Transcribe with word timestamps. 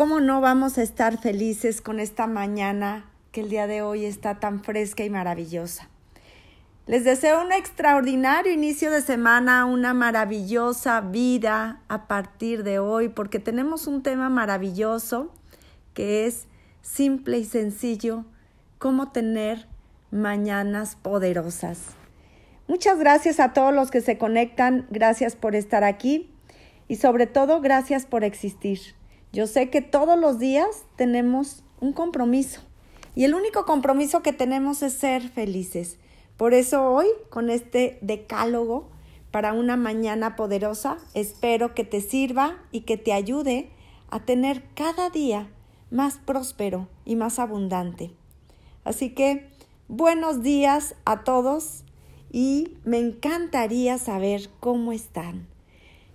¿cómo 0.00 0.18
no 0.18 0.40
vamos 0.40 0.78
a 0.78 0.82
estar 0.82 1.18
felices 1.18 1.82
con 1.82 2.00
esta 2.00 2.26
mañana 2.26 3.04
que 3.32 3.42
el 3.42 3.50
día 3.50 3.66
de 3.66 3.82
hoy 3.82 4.06
está 4.06 4.40
tan 4.40 4.64
fresca 4.64 5.04
y 5.04 5.10
maravillosa? 5.10 5.90
Les 6.86 7.04
deseo 7.04 7.42
un 7.44 7.52
extraordinario 7.52 8.50
inicio 8.50 8.90
de 8.90 9.02
semana, 9.02 9.66
una 9.66 9.92
maravillosa 9.92 11.02
vida 11.02 11.82
a 11.88 12.06
partir 12.06 12.62
de 12.62 12.78
hoy, 12.78 13.10
porque 13.10 13.40
tenemos 13.40 13.86
un 13.86 14.02
tema 14.02 14.30
maravilloso 14.30 15.34
que 15.92 16.24
es 16.24 16.46
simple 16.80 17.36
y 17.36 17.44
sencillo, 17.44 18.24
cómo 18.78 19.12
tener 19.12 19.66
mañanas 20.10 20.96
poderosas. 20.96 21.78
Muchas 22.68 22.98
gracias 22.98 23.38
a 23.38 23.52
todos 23.52 23.74
los 23.74 23.90
que 23.90 24.00
se 24.00 24.16
conectan, 24.16 24.86
gracias 24.88 25.36
por 25.36 25.54
estar 25.54 25.84
aquí 25.84 26.32
y 26.88 26.96
sobre 26.96 27.26
todo 27.26 27.60
gracias 27.60 28.06
por 28.06 28.24
existir. 28.24 28.98
Yo 29.32 29.46
sé 29.46 29.70
que 29.70 29.80
todos 29.80 30.18
los 30.18 30.38
días 30.38 30.84
tenemos 30.96 31.62
un 31.80 31.92
compromiso 31.92 32.60
y 33.14 33.24
el 33.24 33.34
único 33.34 33.64
compromiso 33.64 34.22
que 34.22 34.32
tenemos 34.32 34.82
es 34.82 34.92
ser 34.94 35.28
felices. 35.28 35.98
Por 36.36 36.52
eso 36.54 36.84
hoy, 36.84 37.06
con 37.28 37.48
este 37.50 37.98
decálogo 38.00 38.88
para 39.30 39.52
una 39.52 39.76
mañana 39.76 40.34
poderosa, 40.34 40.96
espero 41.14 41.74
que 41.74 41.84
te 41.84 42.00
sirva 42.00 42.56
y 42.72 42.80
que 42.80 42.96
te 42.96 43.12
ayude 43.12 43.70
a 44.10 44.24
tener 44.24 44.64
cada 44.74 45.10
día 45.10 45.48
más 45.90 46.18
próspero 46.18 46.88
y 47.04 47.14
más 47.14 47.38
abundante. 47.38 48.10
Así 48.82 49.10
que 49.10 49.48
buenos 49.86 50.42
días 50.42 50.96
a 51.04 51.22
todos 51.22 51.84
y 52.32 52.76
me 52.84 52.98
encantaría 52.98 53.98
saber 53.98 54.48
cómo 54.58 54.92
están. 54.92 55.49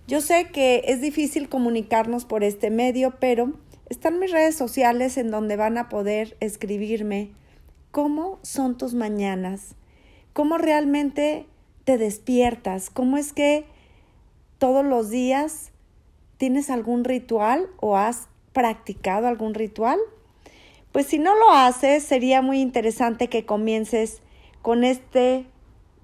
Yo 0.06 0.20
sé 0.20 0.50
que 0.52 0.82
es 0.86 1.00
difícil 1.00 1.48
comunicarnos 1.48 2.24
por 2.24 2.44
este 2.44 2.70
medio, 2.70 3.14
pero 3.18 3.54
están 3.88 4.20
mis 4.20 4.30
redes 4.30 4.54
sociales 4.54 5.16
en 5.16 5.32
donde 5.32 5.56
van 5.56 5.78
a 5.78 5.88
poder 5.88 6.36
escribirme 6.38 7.32
cómo 7.90 8.38
son 8.42 8.78
tus 8.78 8.94
mañanas, 8.94 9.74
cómo 10.32 10.58
realmente 10.58 11.46
te 11.82 11.98
despiertas, 11.98 12.88
cómo 12.88 13.16
es 13.16 13.32
que 13.32 13.64
todos 14.58 14.84
los 14.84 15.10
días 15.10 15.72
tienes 16.36 16.70
algún 16.70 17.02
ritual 17.02 17.66
o 17.80 17.96
has 17.96 18.28
practicado 18.52 19.26
algún 19.26 19.54
ritual. 19.54 19.98
Pues 20.92 21.06
si 21.06 21.18
no 21.18 21.34
lo 21.34 21.50
haces, 21.50 22.04
sería 22.04 22.42
muy 22.42 22.60
interesante 22.60 23.26
que 23.28 23.44
comiences 23.44 24.22
con 24.62 24.84
este 24.84 25.46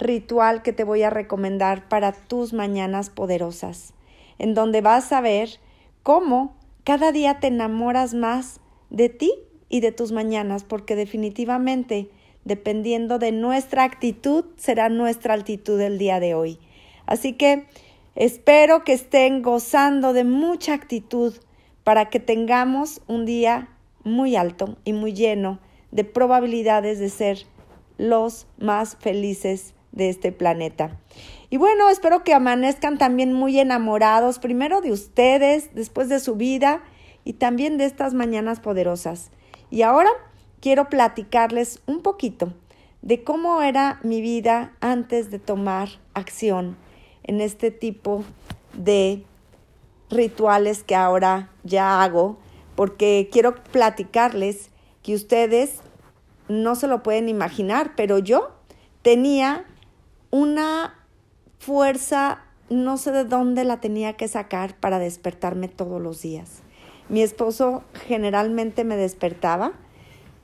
ritual 0.02 0.62
que 0.62 0.72
te 0.72 0.84
voy 0.84 1.02
a 1.02 1.10
recomendar 1.10 1.88
para 1.88 2.12
tus 2.12 2.52
mañanas 2.52 3.10
poderosas, 3.10 3.94
en 4.38 4.54
donde 4.54 4.80
vas 4.80 5.12
a 5.12 5.20
ver 5.20 5.60
cómo 6.02 6.56
cada 6.84 7.12
día 7.12 7.40
te 7.40 7.46
enamoras 7.46 8.14
más 8.14 8.60
de 8.90 9.08
ti 9.08 9.32
y 9.68 9.80
de 9.80 9.92
tus 9.92 10.12
mañanas, 10.12 10.64
porque 10.64 10.96
definitivamente, 10.96 12.10
dependiendo 12.44 13.18
de 13.18 13.32
nuestra 13.32 13.84
actitud, 13.84 14.44
será 14.56 14.88
nuestra 14.88 15.34
altitud 15.34 15.80
el 15.80 15.98
día 15.98 16.20
de 16.20 16.34
hoy. 16.34 16.58
Así 17.06 17.34
que 17.34 17.66
espero 18.14 18.84
que 18.84 18.92
estén 18.92 19.42
gozando 19.42 20.12
de 20.12 20.24
mucha 20.24 20.74
actitud 20.74 21.34
para 21.84 22.10
que 22.10 22.20
tengamos 22.20 23.00
un 23.06 23.24
día 23.24 23.68
muy 24.04 24.36
alto 24.36 24.76
y 24.84 24.92
muy 24.92 25.12
lleno 25.12 25.60
de 25.90 26.04
probabilidades 26.04 26.98
de 26.98 27.08
ser 27.08 27.46
los 27.98 28.46
más 28.58 28.96
felices 28.96 29.74
de 29.92 30.08
este 30.08 30.32
planeta. 30.32 30.98
Y 31.50 31.58
bueno, 31.58 31.90
espero 31.90 32.24
que 32.24 32.34
amanezcan 32.34 32.98
también 32.98 33.32
muy 33.32 33.58
enamorados, 33.60 34.38
primero 34.38 34.80
de 34.80 34.90
ustedes, 34.90 35.74
después 35.74 36.08
de 36.08 36.18
su 36.18 36.34
vida 36.34 36.82
y 37.24 37.34
también 37.34 37.78
de 37.78 37.84
estas 37.84 38.14
mañanas 38.14 38.60
poderosas. 38.60 39.30
Y 39.70 39.82
ahora 39.82 40.10
quiero 40.60 40.88
platicarles 40.88 41.80
un 41.86 42.00
poquito 42.02 42.54
de 43.02 43.22
cómo 43.22 43.62
era 43.62 44.00
mi 44.02 44.20
vida 44.20 44.72
antes 44.80 45.30
de 45.30 45.38
tomar 45.38 45.88
acción 46.14 46.76
en 47.24 47.40
este 47.40 47.70
tipo 47.70 48.24
de 48.72 49.24
rituales 50.08 50.84
que 50.84 50.94
ahora 50.94 51.50
ya 51.64 52.02
hago, 52.02 52.38
porque 52.76 53.28
quiero 53.30 53.56
platicarles 53.56 54.70
que 55.02 55.14
ustedes 55.14 55.80
no 56.48 56.74
se 56.76 56.86
lo 56.86 57.02
pueden 57.02 57.28
imaginar, 57.28 57.92
pero 57.96 58.18
yo 58.18 58.52
tenía 59.02 59.64
una 60.32 60.94
fuerza, 61.58 62.40
no 62.70 62.96
sé 62.96 63.12
de 63.12 63.24
dónde 63.24 63.64
la 63.64 63.80
tenía 63.80 64.14
que 64.14 64.26
sacar 64.26 64.74
para 64.74 64.98
despertarme 64.98 65.68
todos 65.68 66.00
los 66.02 66.22
días. 66.22 66.62
Mi 67.08 67.22
esposo 67.22 67.84
generalmente 68.08 68.82
me 68.82 68.96
despertaba, 68.96 69.72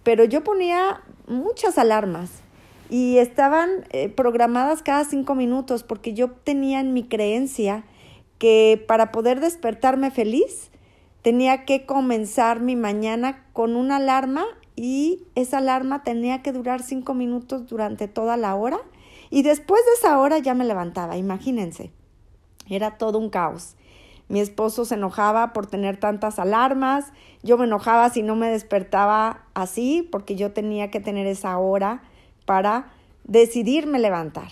pero 0.05 0.25
yo 0.25 0.45
ponía 0.45 1.03
muchas 1.27 1.79
alarmas 1.79 2.43
y 2.91 3.17
estaban 3.17 3.87
eh, 3.91 4.11
programadas 4.11 4.83
cada 4.83 5.05
cinco 5.05 5.35
minutos 5.35 5.83
porque 5.83 6.13
yo 6.13 6.31
tenía 6.31 6.81
en 6.81 6.93
mi 6.93 7.05
creencia 7.05 7.85
que 8.39 8.85
para 8.87 9.11
poder 9.11 9.41
despertarme 9.41 10.11
feliz 10.11 10.71
tenía 11.23 11.65
que 11.65 11.87
comenzar 11.87 12.61
mi 12.61 12.77
mañana 12.77 13.47
con 13.55 13.75
una 13.75 13.97
alarma 13.97 14.45
y 14.77 15.23
esa 15.35 15.59
alarma 15.59 16.03
tenía 16.03 16.43
que 16.43 16.53
durar 16.53 16.83
cinco 16.83 17.15
minutos 17.15 17.67
durante 17.67 18.07
toda 18.07 18.37
la 18.37 18.55
hora 18.55 18.79
y 19.31 19.43
después 19.43 19.85
de 19.85 19.93
esa 19.99 20.19
hora 20.19 20.39
ya 20.39 20.55
me 20.55 20.65
levantaba, 20.65 21.17
imagínense. 21.17 21.91
Era 22.69 22.99
todo 22.99 23.19
un 23.19 23.31
caos. 23.31 23.77
Mi 24.29 24.41
esposo 24.41 24.85
se 24.85 24.95
enojaba 24.95 25.53
por 25.53 25.67
tener 25.67 25.99
tantas 25.99 26.39
alarmas, 26.39 27.13
yo 27.43 27.57
me 27.57 27.65
enojaba 27.65 28.11
si 28.11 28.23
no 28.23 28.37
me 28.37 28.51
despertaba 28.51 29.43
así, 29.55 30.07
porque 30.11 30.37
yo 30.37 30.53
tenía 30.53 30.91
que 30.91 31.01
tener 31.01 31.27
esa 31.27 31.57
hora 31.59 32.03
para 32.45 32.91
decidirme 33.25 33.99
levantar. 33.99 34.49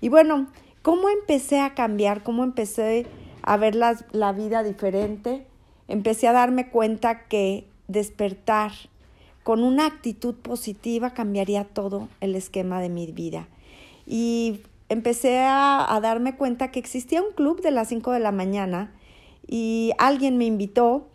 Y 0.00 0.08
bueno, 0.08 0.48
¿cómo 0.82 1.08
empecé 1.08 1.60
a 1.60 1.74
cambiar? 1.74 2.24
¿Cómo 2.24 2.42
empecé 2.42 3.06
a 3.42 3.56
ver 3.56 3.76
la, 3.76 3.96
la 4.10 4.32
vida 4.32 4.64
diferente? 4.64 5.46
Empecé 5.86 6.26
a 6.26 6.32
darme 6.32 6.70
cuenta 6.70 7.24
que 7.26 7.68
despertar 7.86 8.72
con 9.44 9.62
una 9.62 9.86
actitud 9.86 10.34
positiva 10.34 11.10
cambiaría 11.10 11.64
todo 11.64 12.08
el 12.20 12.34
esquema 12.34 12.80
de 12.80 12.88
mi 12.88 13.06
vida 13.12 13.46
y 14.06 14.60
empecé 14.88 15.38
a, 15.40 15.98
darme 16.02 16.36
cuenta 16.36 16.70
que 16.70 16.78
existía 16.78 17.22
un 17.22 17.32
club 17.32 17.60
de 17.62 17.70
las 17.70 17.88
5 17.88 18.12
de 18.12 18.20
la 18.20 18.32
mañana 18.32 18.92
y 19.46 19.92
alguien 19.98 20.38
me 20.38 20.44
invitó 20.44 21.08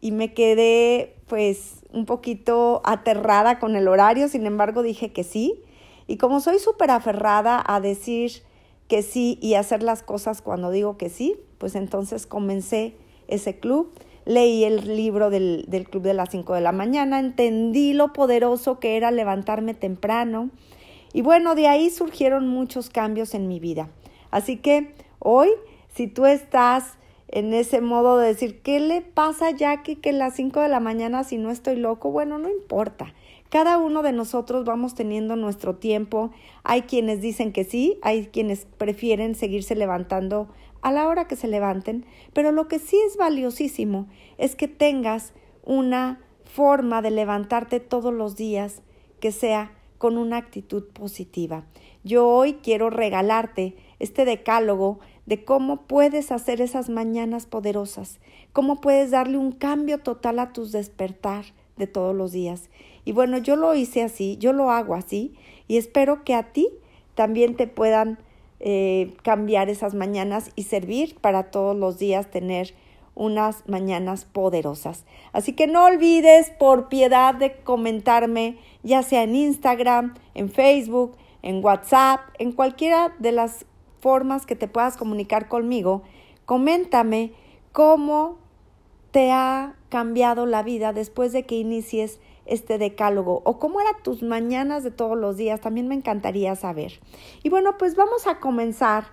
y 0.00 0.12
me 0.12 0.34
quedé 0.34 1.16
pues 1.26 1.76
un 1.92 2.04
poquito 2.06 2.82
aterrada 2.84 3.58
con 3.58 3.76
el 3.76 3.88
horario, 3.88 4.28
sin 4.28 4.46
embargo 4.46 4.82
dije 4.82 5.12
que 5.12 5.24
sí. 5.24 5.62
Y 6.06 6.18
como 6.18 6.40
soy 6.40 6.58
súper 6.58 6.90
aferrada 6.90 7.62
a 7.66 7.80
decir 7.80 8.42
que 8.88 9.02
sí 9.02 9.38
y 9.40 9.54
hacer 9.54 9.82
las 9.82 10.02
cosas 10.02 10.42
cuando 10.42 10.70
digo 10.70 10.98
que 10.98 11.08
sí, 11.08 11.36
pues 11.56 11.74
entonces 11.74 12.26
comencé 12.26 12.96
ese 13.26 13.58
club, 13.58 13.90
leí 14.26 14.64
el 14.64 14.96
libro 14.96 15.30
del, 15.30 15.64
del 15.68 15.88
club 15.88 16.02
de 16.02 16.12
las 16.12 16.28
5 16.30 16.52
de 16.52 16.60
la 16.60 16.72
mañana, 16.72 17.18
entendí 17.18 17.94
lo 17.94 18.12
poderoso 18.12 18.78
que 18.80 18.98
era 18.98 19.10
levantarme 19.10 19.72
temprano, 19.72 20.50
y 21.14 21.22
bueno, 21.22 21.54
de 21.54 21.68
ahí 21.68 21.90
surgieron 21.90 22.48
muchos 22.48 22.90
cambios 22.90 23.34
en 23.34 23.46
mi 23.46 23.60
vida. 23.60 23.88
Así 24.32 24.56
que 24.56 24.92
hoy, 25.20 25.48
si 25.94 26.08
tú 26.08 26.26
estás 26.26 26.98
en 27.28 27.54
ese 27.54 27.80
modo 27.80 28.18
de 28.18 28.26
decir, 28.26 28.60
¿qué 28.62 28.80
le 28.80 29.00
pasa 29.00 29.46
a 29.46 29.50
Jackie 29.52 29.94
que 29.94 30.10
a 30.10 30.12
las 30.12 30.34
5 30.34 30.60
de 30.60 30.68
la 30.68 30.80
mañana 30.80 31.22
si 31.22 31.38
no 31.38 31.52
estoy 31.52 31.76
loco? 31.76 32.10
Bueno, 32.10 32.38
no 32.38 32.50
importa. 32.50 33.14
Cada 33.48 33.78
uno 33.78 34.02
de 34.02 34.10
nosotros 34.10 34.64
vamos 34.64 34.96
teniendo 34.96 35.36
nuestro 35.36 35.76
tiempo. 35.76 36.32
Hay 36.64 36.82
quienes 36.82 37.20
dicen 37.20 37.52
que 37.52 37.62
sí, 37.62 37.96
hay 38.02 38.26
quienes 38.26 38.66
prefieren 38.76 39.36
seguirse 39.36 39.76
levantando 39.76 40.48
a 40.82 40.90
la 40.90 41.06
hora 41.06 41.28
que 41.28 41.36
se 41.36 41.46
levanten, 41.46 42.04
pero 42.32 42.50
lo 42.50 42.66
que 42.66 42.80
sí 42.80 42.98
es 43.06 43.16
valiosísimo 43.16 44.08
es 44.36 44.56
que 44.56 44.66
tengas 44.66 45.32
una 45.62 46.20
forma 46.42 47.02
de 47.02 47.12
levantarte 47.12 47.78
todos 47.78 48.12
los 48.12 48.34
días 48.34 48.82
que 49.20 49.30
sea 49.30 49.70
con 50.04 50.18
una 50.18 50.36
actitud 50.36 50.84
positiva. 50.88 51.64
Yo 52.02 52.28
hoy 52.28 52.58
quiero 52.62 52.90
regalarte 52.90 53.74
este 53.98 54.26
decálogo 54.26 54.98
de 55.24 55.46
cómo 55.46 55.86
puedes 55.86 56.30
hacer 56.30 56.60
esas 56.60 56.90
mañanas 56.90 57.46
poderosas, 57.46 58.20
cómo 58.52 58.82
puedes 58.82 59.12
darle 59.12 59.38
un 59.38 59.52
cambio 59.52 60.00
total 60.00 60.40
a 60.40 60.52
tus 60.52 60.72
despertar 60.72 61.46
de 61.78 61.86
todos 61.86 62.14
los 62.14 62.32
días. 62.32 62.68
Y 63.06 63.12
bueno, 63.12 63.38
yo 63.38 63.56
lo 63.56 63.74
hice 63.74 64.02
así, 64.02 64.36
yo 64.36 64.52
lo 64.52 64.70
hago 64.70 64.94
así 64.94 65.32
y 65.68 65.78
espero 65.78 66.22
que 66.22 66.34
a 66.34 66.52
ti 66.52 66.68
también 67.14 67.56
te 67.56 67.66
puedan 67.66 68.18
eh, 68.60 69.14
cambiar 69.22 69.70
esas 69.70 69.94
mañanas 69.94 70.50
y 70.54 70.64
servir 70.64 71.16
para 71.18 71.44
todos 71.44 71.74
los 71.74 71.98
días 71.98 72.30
tener 72.30 72.74
unas 73.14 73.66
mañanas 73.68 74.24
poderosas. 74.24 75.04
Así 75.32 75.52
que 75.52 75.66
no 75.66 75.84
olvides 75.84 76.50
por 76.50 76.88
piedad 76.88 77.34
de 77.34 77.56
comentarme, 77.56 78.58
ya 78.84 79.02
sea 79.02 79.24
en 79.24 79.34
Instagram, 79.34 80.14
en 80.34 80.50
Facebook, 80.50 81.16
en 81.42 81.64
WhatsApp, 81.64 82.20
en 82.38 82.52
cualquiera 82.52 83.14
de 83.18 83.32
las 83.32 83.66
formas 84.00 84.46
que 84.46 84.54
te 84.54 84.68
puedas 84.68 84.96
comunicar 84.96 85.48
conmigo, 85.48 86.02
coméntame 86.44 87.32
cómo 87.72 88.38
te 89.10 89.32
ha 89.32 89.74
cambiado 89.88 90.46
la 90.46 90.62
vida 90.62 90.92
después 90.92 91.32
de 91.32 91.44
que 91.44 91.56
inicies 91.56 92.20
este 92.46 92.78
decálogo 92.78 93.42
o 93.44 93.58
cómo 93.58 93.80
eran 93.80 93.94
tus 94.02 94.22
mañanas 94.22 94.84
de 94.84 94.90
todos 94.90 95.16
los 95.16 95.36
días. 95.36 95.60
También 95.60 95.88
me 95.88 95.94
encantaría 95.94 96.54
saber. 96.56 97.00
Y 97.42 97.48
bueno, 97.48 97.78
pues 97.78 97.96
vamos 97.96 98.26
a 98.26 98.40
comenzar 98.40 99.04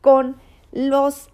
con 0.00 0.36
los 0.72 1.30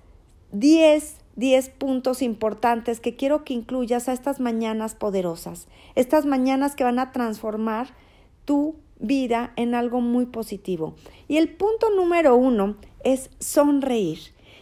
10 0.52 1.19
10 1.40 1.70
puntos 1.70 2.20
importantes 2.20 3.00
que 3.00 3.16
quiero 3.16 3.44
que 3.44 3.54
incluyas 3.54 4.08
a 4.08 4.12
estas 4.12 4.40
mañanas 4.40 4.94
poderosas, 4.94 5.68
estas 5.94 6.26
mañanas 6.26 6.76
que 6.76 6.84
van 6.84 6.98
a 6.98 7.12
transformar 7.12 7.94
tu 8.44 8.76
vida 8.98 9.54
en 9.56 9.74
algo 9.74 10.02
muy 10.02 10.26
positivo. 10.26 10.94
Y 11.28 11.38
el 11.38 11.48
punto 11.56 11.88
número 11.96 12.36
uno 12.36 12.76
es 13.04 13.30
sonreír. 13.38 14.18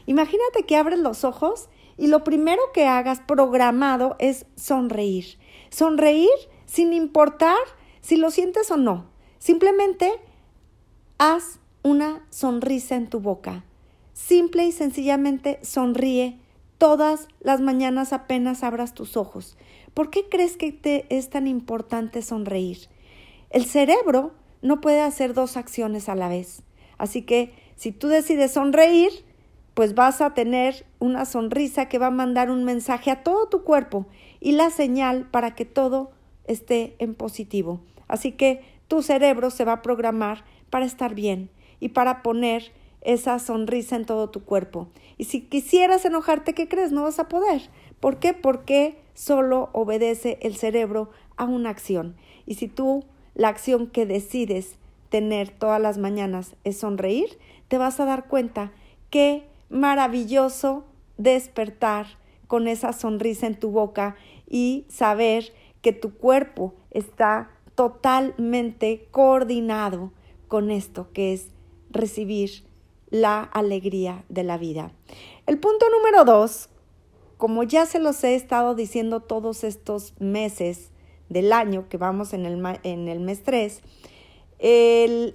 Imagínate 0.07 0.63
que 0.67 0.77
abres 0.77 1.01
los 1.01 1.25
ojos 1.25 1.69
y 1.97 2.07
lo 2.07 2.23
primero 2.23 2.63
que 2.73 2.87
hagas 2.87 3.21
programado 3.27 4.15
es 4.21 4.47
sonreír. 4.55 5.37
Sonreír 5.71 6.31
sin 6.67 6.93
importar 6.93 7.59
si 8.01 8.17
lo 8.17 8.31
sientes 8.31 8.71
o 8.71 8.77
no. 8.77 9.07
Simplemente 9.41 10.13
haz 11.19 11.59
una 11.83 12.25
sonrisa 12.31 12.95
en 12.95 13.11
tu 13.11 13.19
boca. 13.19 13.65
Simple 14.13 14.65
y 14.65 14.71
sencillamente 14.71 15.59
sonríe 15.63 16.39
todas 16.79 17.29
las 17.41 17.61
mañanas 17.61 18.13
apenas 18.13 18.63
abras 18.63 18.95
tus 18.95 19.17
ojos. 19.17 19.57
¿Por 19.95 20.11
qué 20.11 20.29
crees 20.29 20.57
que 20.57 20.73
te 20.73 21.07
es 21.15 21.29
tan 21.29 21.47
importante 21.47 22.23
sonreír? 22.23 22.89
El 23.51 23.65
cerebro 23.67 24.33
no 24.63 24.81
puede 24.81 25.01
hacer 25.01 25.35
dos 25.35 25.57
acciones 25.57 26.09
a 26.09 26.15
la 26.15 26.29
vez. 26.29 26.63
Así 26.97 27.23
que 27.23 27.53
si 27.77 27.93
tú 27.93 28.09
decides 28.09 28.53
sonreír, 28.53 29.11
pues 29.75 29.95
vas 29.95 30.21
a 30.21 30.35
tener 30.35 30.87
una 30.99 31.25
sonrisa 31.25 31.89
que 31.89 31.99
va 31.99 32.09
a 32.09 32.11
mandar 32.11 32.51
un 32.51 32.65
mensaje 32.65 33.11
a 33.11 33.23
todo 33.23 33.49
tu 33.49 33.63
cuerpo 33.63 34.07
y 34.41 34.53
la 34.53 34.71
señal 34.71 35.29
para 35.31 35.55
que 35.55 35.65
todo 35.65 36.11
esté 36.45 36.97
en 36.99 37.15
positivo. 37.15 37.81
Así 38.09 38.33
que 38.33 38.63
tu 38.89 39.03
cerebro 39.03 39.51
se 39.51 39.65
va 39.65 39.75
a 39.75 39.83
programar 39.83 40.45
para 40.71 40.85
estar 40.85 41.15
bien 41.15 41.51
y 41.79 41.91
para 41.91 42.23
poner 42.23 42.73
esa 43.01 43.39
sonrisa 43.39 43.97
en 43.97 44.05
todo 44.05 44.31
tu 44.31 44.45
cuerpo. 44.45 44.89
Y 45.17 45.25
si 45.25 45.43
quisieras 45.43 46.05
enojarte, 46.05 46.55
¿qué 46.55 46.69
crees? 46.69 46.93
No 46.93 47.03
vas 47.03 47.19
a 47.19 47.29
poder. 47.29 47.63
¿Por 48.01 48.19
qué? 48.19 48.35
Porque 48.35 48.99
solo 49.15 49.71
obedece 49.73 50.39
el 50.43 50.57
cerebro 50.57 51.11
a 51.37 51.45
una 51.45 51.71
acción. 51.71 52.17
Y 52.47 52.55
si 52.55 52.69
tú 52.69 53.05
la 53.35 53.49
acción 53.49 53.87
que 53.87 54.07
decides 54.07 54.77
tener 55.09 55.51
todas 55.51 55.81
las 55.81 55.99
mañanas 55.99 56.57
es 56.65 56.79
sonreír, 56.79 57.39
te 57.69 57.79
vas 57.79 57.99
a 58.01 58.05
dar 58.05 58.27
cuenta 58.27 58.73
qué 59.11 59.47
maravilloso 59.71 60.85
despertar 61.17 62.07
con 62.47 62.69
esa 62.69 62.93
sonrisa 62.93 63.47
en 63.47 63.59
tu 63.59 63.71
boca 63.71 64.17
y 64.49 64.87
saber 64.89 65.53
que 65.83 65.93
tu 65.93 66.15
cuerpo 66.15 66.75
está 66.91 67.51
totalmente 67.75 69.07
coordinado 69.11 70.13
con 70.49 70.71
esto 70.71 71.09
que 71.13 71.33
es 71.33 71.51
recibir 71.91 72.68
la 73.11 73.43
alegría 73.43 74.25
de 74.29 74.45
la 74.45 74.59
vida. 74.59 74.93
El 75.47 75.59
punto 75.59 75.87
número 75.91 76.25
dos, 76.25 76.69
como 77.37 77.63
ya 77.63 77.87
se 77.87 77.99
los 77.99 78.23
he 78.25 78.35
estado 78.35 78.75
diciendo 78.75 79.21
todos 79.21 79.65
estos 79.65 80.15
meses 80.19 80.91
del 81.29 81.53
año 81.53 81.89
que 81.89 81.97
vamos 81.97 82.33
en 82.33 82.47
el, 82.47 82.63
en 82.83 83.09
el 83.09 83.21
mes 83.21 83.43
3, 83.43 83.81
el 84.59 85.35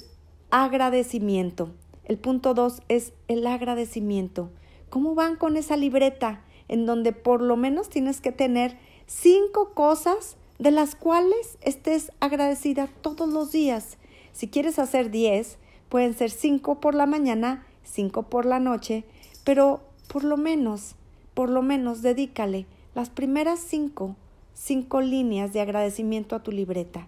agradecimiento. 0.52 1.72
El 2.06 2.18
punto 2.18 2.54
dos 2.54 2.82
es 2.90 3.14
el 3.28 3.48
agradecimiento. 3.48 4.52
¿Cómo 4.90 5.16
van 5.16 5.38
con 5.38 5.58
esa 5.58 5.78
libreta 5.78 6.44
en 6.68 6.86
donde 6.86 7.14
por 7.14 7.42
lo 7.42 7.56
menos 7.56 7.90
tienes 7.90 8.22
que 8.22 8.32
tener 8.32 8.78
cinco 9.06 9.74
cosas 9.74 10.38
de 10.60 10.72
las 10.72 10.96
cuales 10.96 11.58
estés 11.62 12.12
agradecida 12.20 12.88
todos 13.02 13.30
los 13.30 13.52
días? 13.52 13.98
Si 14.34 14.50
quieres 14.50 14.80
hacer 14.80 15.12
diez, 15.12 15.58
Pueden 15.94 16.16
ser 16.16 16.32
cinco 16.32 16.80
por 16.80 16.96
la 16.96 17.06
mañana, 17.06 17.68
cinco 17.84 18.24
por 18.24 18.48
la 18.48 18.60
noche, 18.60 19.04
pero 19.44 19.82
por 20.08 20.24
lo 20.24 20.38
menos, 20.38 20.96
por 21.36 21.52
lo 21.52 21.62
menos 21.62 22.02
dedícale 22.02 22.66
las 22.96 23.12
primeras 23.12 23.60
cinco, 23.60 24.16
cinco 24.56 25.02
líneas 25.02 25.54
de 25.54 25.62
agradecimiento 25.62 26.36
a 26.36 26.42
tu 26.42 26.52
libreta, 26.52 27.08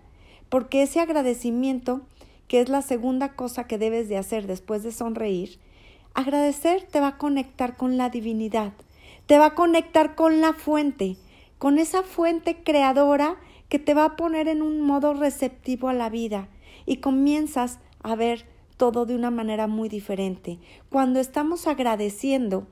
porque 0.49 0.83
ese 0.83 0.99
agradecimiento, 0.99 2.01
que 2.47 2.61
es 2.61 2.69
la 2.69 2.83
segunda 2.83 3.33
cosa 3.33 3.63
que 3.63 3.79
debes 3.79 4.07
de 4.07 4.19
hacer 4.19 4.45
después 4.45 4.83
de 4.83 4.91
sonreír, 4.91 5.57
agradecer 6.13 6.83
te 6.83 6.99
va 6.99 7.07
a 7.07 7.17
conectar 7.17 7.77
con 7.77 7.97
la 7.97 8.11
divinidad, 8.11 8.71
te 9.25 9.39
va 9.39 9.47
a 9.47 9.55
conectar 9.55 10.13
con 10.13 10.41
la 10.41 10.53
fuente, 10.53 11.17
con 11.57 11.79
esa 11.79 12.03
fuente 12.03 12.61
creadora 12.63 13.37
que 13.67 13.79
te 13.79 13.95
va 13.95 14.05
a 14.05 14.15
poner 14.15 14.47
en 14.47 14.61
un 14.61 14.81
modo 14.81 15.15
receptivo 15.15 15.89
a 15.89 15.93
la 15.93 16.11
vida 16.11 16.49
y 16.85 16.97
comienzas 16.97 17.79
a 18.03 18.13
ver 18.13 18.53
todo 18.77 19.05
de 19.05 19.15
una 19.15 19.31
manera 19.31 19.67
muy 19.67 19.89
diferente. 19.89 20.59
Cuando 20.89 21.19
estamos 21.19 21.67
agradeciendo, 21.67 22.67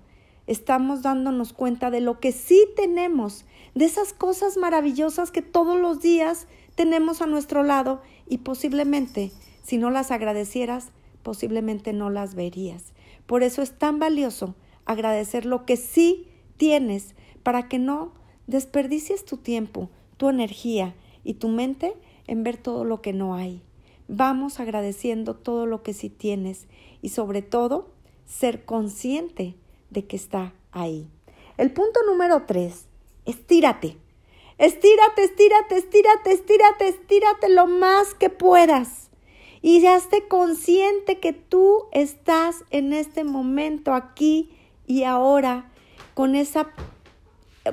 estamos 0.47 1.01
dándonos 1.01 1.53
cuenta 1.53 1.91
de 1.91 2.01
lo 2.01 2.19
que 2.19 2.31
sí 2.31 2.67
tenemos, 2.75 3.45
de 3.75 3.85
esas 3.85 4.13
cosas 4.13 4.57
maravillosas 4.57 5.31
que 5.31 5.41
todos 5.41 5.79
los 5.79 6.01
días 6.01 6.47
tenemos 6.75 7.21
a 7.21 7.27
nuestro 7.27 7.63
lado 7.63 8.01
y 8.27 8.39
posiblemente, 8.39 9.31
si 9.63 9.77
no 9.77 9.89
las 9.89 10.11
agradecieras, 10.11 10.91
posiblemente 11.21 11.93
no 11.93 12.09
las 12.09 12.35
verías. 12.35 12.93
Por 13.25 13.43
eso 13.43 13.61
es 13.61 13.77
tan 13.77 13.99
valioso 13.99 14.55
agradecer 14.85 15.45
lo 15.45 15.65
que 15.65 15.77
sí 15.77 16.27
tienes 16.57 17.15
para 17.41 17.69
que 17.69 17.79
no 17.79 18.13
desperdicies 18.47 19.25
tu 19.25 19.37
tiempo, 19.37 19.89
tu 20.17 20.29
energía 20.29 20.95
y 21.23 21.35
tu 21.35 21.47
mente 21.47 21.93
en 22.27 22.43
ver 22.43 22.57
todo 22.57 22.83
lo 22.83 23.01
que 23.01 23.13
no 23.13 23.35
hay. 23.35 23.61
Vamos 24.15 24.59
agradeciendo 24.59 25.33
todo 25.33 25.65
lo 25.65 25.81
que 25.81 25.95
sí 25.95 26.07
tienes 26.07 26.67
y 27.01 27.09
sobre 27.09 27.41
todo 27.41 27.89
ser 28.27 28.63
consciente 28.63 29.55
de 29.89 30.05
que 30.05 30.15
está 30.15 30.53
ahí. 30.71 31.09
El 31.57 31.71
punto 31.71 31.99
número 32.05 32.43
tres, 32.45 32.85
estírate. 33.25 33.97
Estírate, 34.59 35.23
estírate, 35.23 35.77
estírate, 35.77 36.31
estírate, 36.31 36.87
estírate 36.89 37.49
lo 37.49 37.65
más 37.65 38.13
que 38.13 38.29
puedas. 38.29 39.09
Y 39.63 39.81
ya 39.81 39.95
esté 39.95 40.27
consciente 40.27 41.19
que 41.19 41.33
tú 41.33 41.85
estás 41.91 42.65
en 42.69 42.93
este 42.93 43.23
momento 43.23 43.95
aquí 43.95 44.51
y 44.85 45.05
ahora 45.05 45.71
con 46.13 46.35
esa 46.35 46.71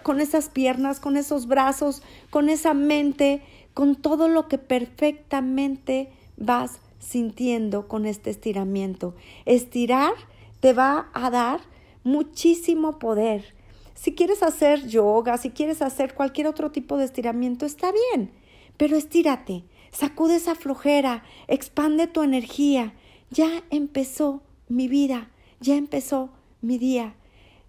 con 0.03 0.21
esas 0.21 0.49
piernas, 0.49 1.01
con 1.01 1.19
esos 1.19 1.49
brazos, 1.49 2.03
con 2.31 2.49
esa 2.49 2.73
mente, 2.73 3.43
con 3.75 3.95
todo 3.95 4.29
lo 4.29 4.49
que 4.49 4.57
perfectamente 4.57 6.11
vas 6.41 6.81
sintiendo 6.99 7.87
con 7.87 8.07
este 8.07 8.31
estiramiento. 8.31 9.15
Estirar 9.45 10.15
te 10.59 10.73
va 10.73 11.09
a 11.15 11.31
dar 11.31 11.61
muchísimo 12.03 12.99
poder. 12.99 13.55
Si 13.95 14.15
quieres 14.15 14.43
hacer 14.43 14.87
yoga, 14.89 15.37
si 15.39 15.51
quieres 15.51 15.83
hacer 15.83 16.15
cualquier 16.15 16.47
otro 16.47 16.73
tipo 16.73 16.97
de 16.97 17.05
estiramiento, 17.05 17.67
está 17.67 17.93
bien, 17.93 18.33
pero 18.77 18.97
estírate, 18.97 19.65
sacude 19.93 20.37
esa 20.37 20.55
flojera, 20.55 21.23
expande 21.49 22.07
tu 22.07 22.23
energía. 22.23 22.95
Ya 23.31 23.63
empezó 23.71 24.43
mi 24.69 24.89
vida, 24.89 25.31
ya 25.61 25.77
empezó 25.77 26.31
mi 26.63 26.79
día. 26.79 27.15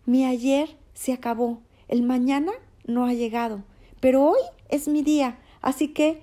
Mi 0.05 0.25
ayer 0.25 0.77
se 0.93 1.13
acabó, 1.13 1.61
el 1.87 2.01
mañana 2.01 2.53
no 2.85 3.05
ha 3.05 3.13
llegado, 3.13 3.63
pero 3.99 4.23
hoy 4.23 4.39
es 4.69 4.87
mi 4.87 5.03
día, 5.03 5.37
así 5.61 5.89
que 5.89 6.21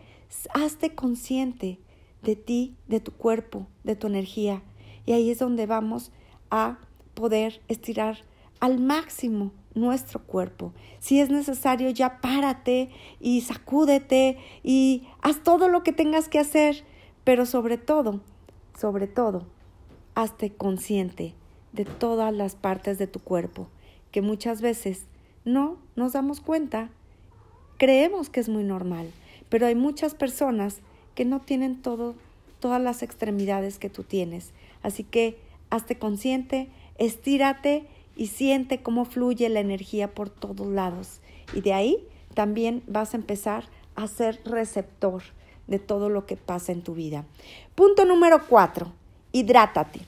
hazte 0.55 0.95
consciente 0.95 1.79
de 2.23 2.37
ti, 2.37 2.77
de 2.87 3.01
tu 3.01 3.13
cuerpo, 3.13 3.67
de 3.85 3.97
tu 3.97 4.07
energía. 4.07 4.63
Y 5.07 5.13
ahí 5.13 5.31
es 5.31 5.39
donde 5.39 5.67
vamos 5.67 6.13
a 6.51 6.79
poder 7.15 7.61
estirar 7.69 8.19
al 8.61 8.79
máximo 8.79 9.53
nuestro 9.75 10.21
cuerpo. 10.25 10.73
Si 10.99 11.21
es 11.21 11.31
necesario, 11.31 11.91
ya 11.91 12.21
párate 12.21 12.91
y 13.21 13.41
sacúdete 13.43 14.39
y 14.63 15.07
haz 15.23 15.43
todo 15.43 15.69
lo 15.69 15.83
que 15.83 15.93
tengas 15.93 16.29
que 16.29 16.39
hacer, 16.39 16.85
pero 17.25 17.47
sobre 17.47 17.79
todo, 17.79 18.21
sobre 18.79 19.07
todo, 19.07 19.47
hazte 20.15 20.53
consciente 20.53 21.35
de 21.73 21.85
todas 21.85 22.35
las 22.35 22.57
partes 22.57 22.99
de 22.99 23.07
tu 23.07 23.21
cuerpo, 23.21 23.69
que 24.11 24.23
muchas 24.23 24.61
veces 24.61 25.07
no 25.45 25.79
nos 25.97 26.13
damos 26.13 26.41
cuenta, 26.41 26.91
creemos 27.77 28.31
que 28.31 28.41
es 28.41 28.49
muy 28.49 28.65
normal, 28.65 29.11
pero 29.49 29.67
hay 29.67 29.75
muchas 29.75 30.15
personas 30.15 30.81
que 31.19 31.25
no 31.25 31.41
tienen 31.41 31.83
todo, 31.83 32.15
todas 32.61 32.81
las 32.81 33.03
extremidades 33.03 33.81
que 33.81 33.91
tú 33.91 34.05
tienes. 34.05 34.53
Así 34.85 35.03
que 35.03 35.37
hazte 35.69 35.99
consciente, 35.99 36.69
estírate 36.97 37.89
y 38.15 38.29
siente 38.29 38.85
cómo 38.85 39.05
fluye 39.05 39.49
la 39.49 39.59
energía 39.59 40.15
por 40.15 40.31
todos 40.31 40.69
lados. 40.69 41.19
Y 41.55 41.61
de 41.61 41.73
ahí 41.73 41.99
también 42.35 42.85
vas 42.87 43.15
a 43.15 43.17
empezar 43.17 43.65
a 43.97 44.07
ser 44.07 44.41
receptor 44.45 45.25
de 45.67 45.81
todo 45.81 46.09
lo 46.09 46.25
que 46.25 46.37
pasa 46.37 46.71
en 46.71 46.83
tu 46.83 46.95
vida. 46.95 47.25
Punto 47.75 48.05
número 48.05 48.47
cuatro, 48.47 48.93
hidrátate. 49.33 50.03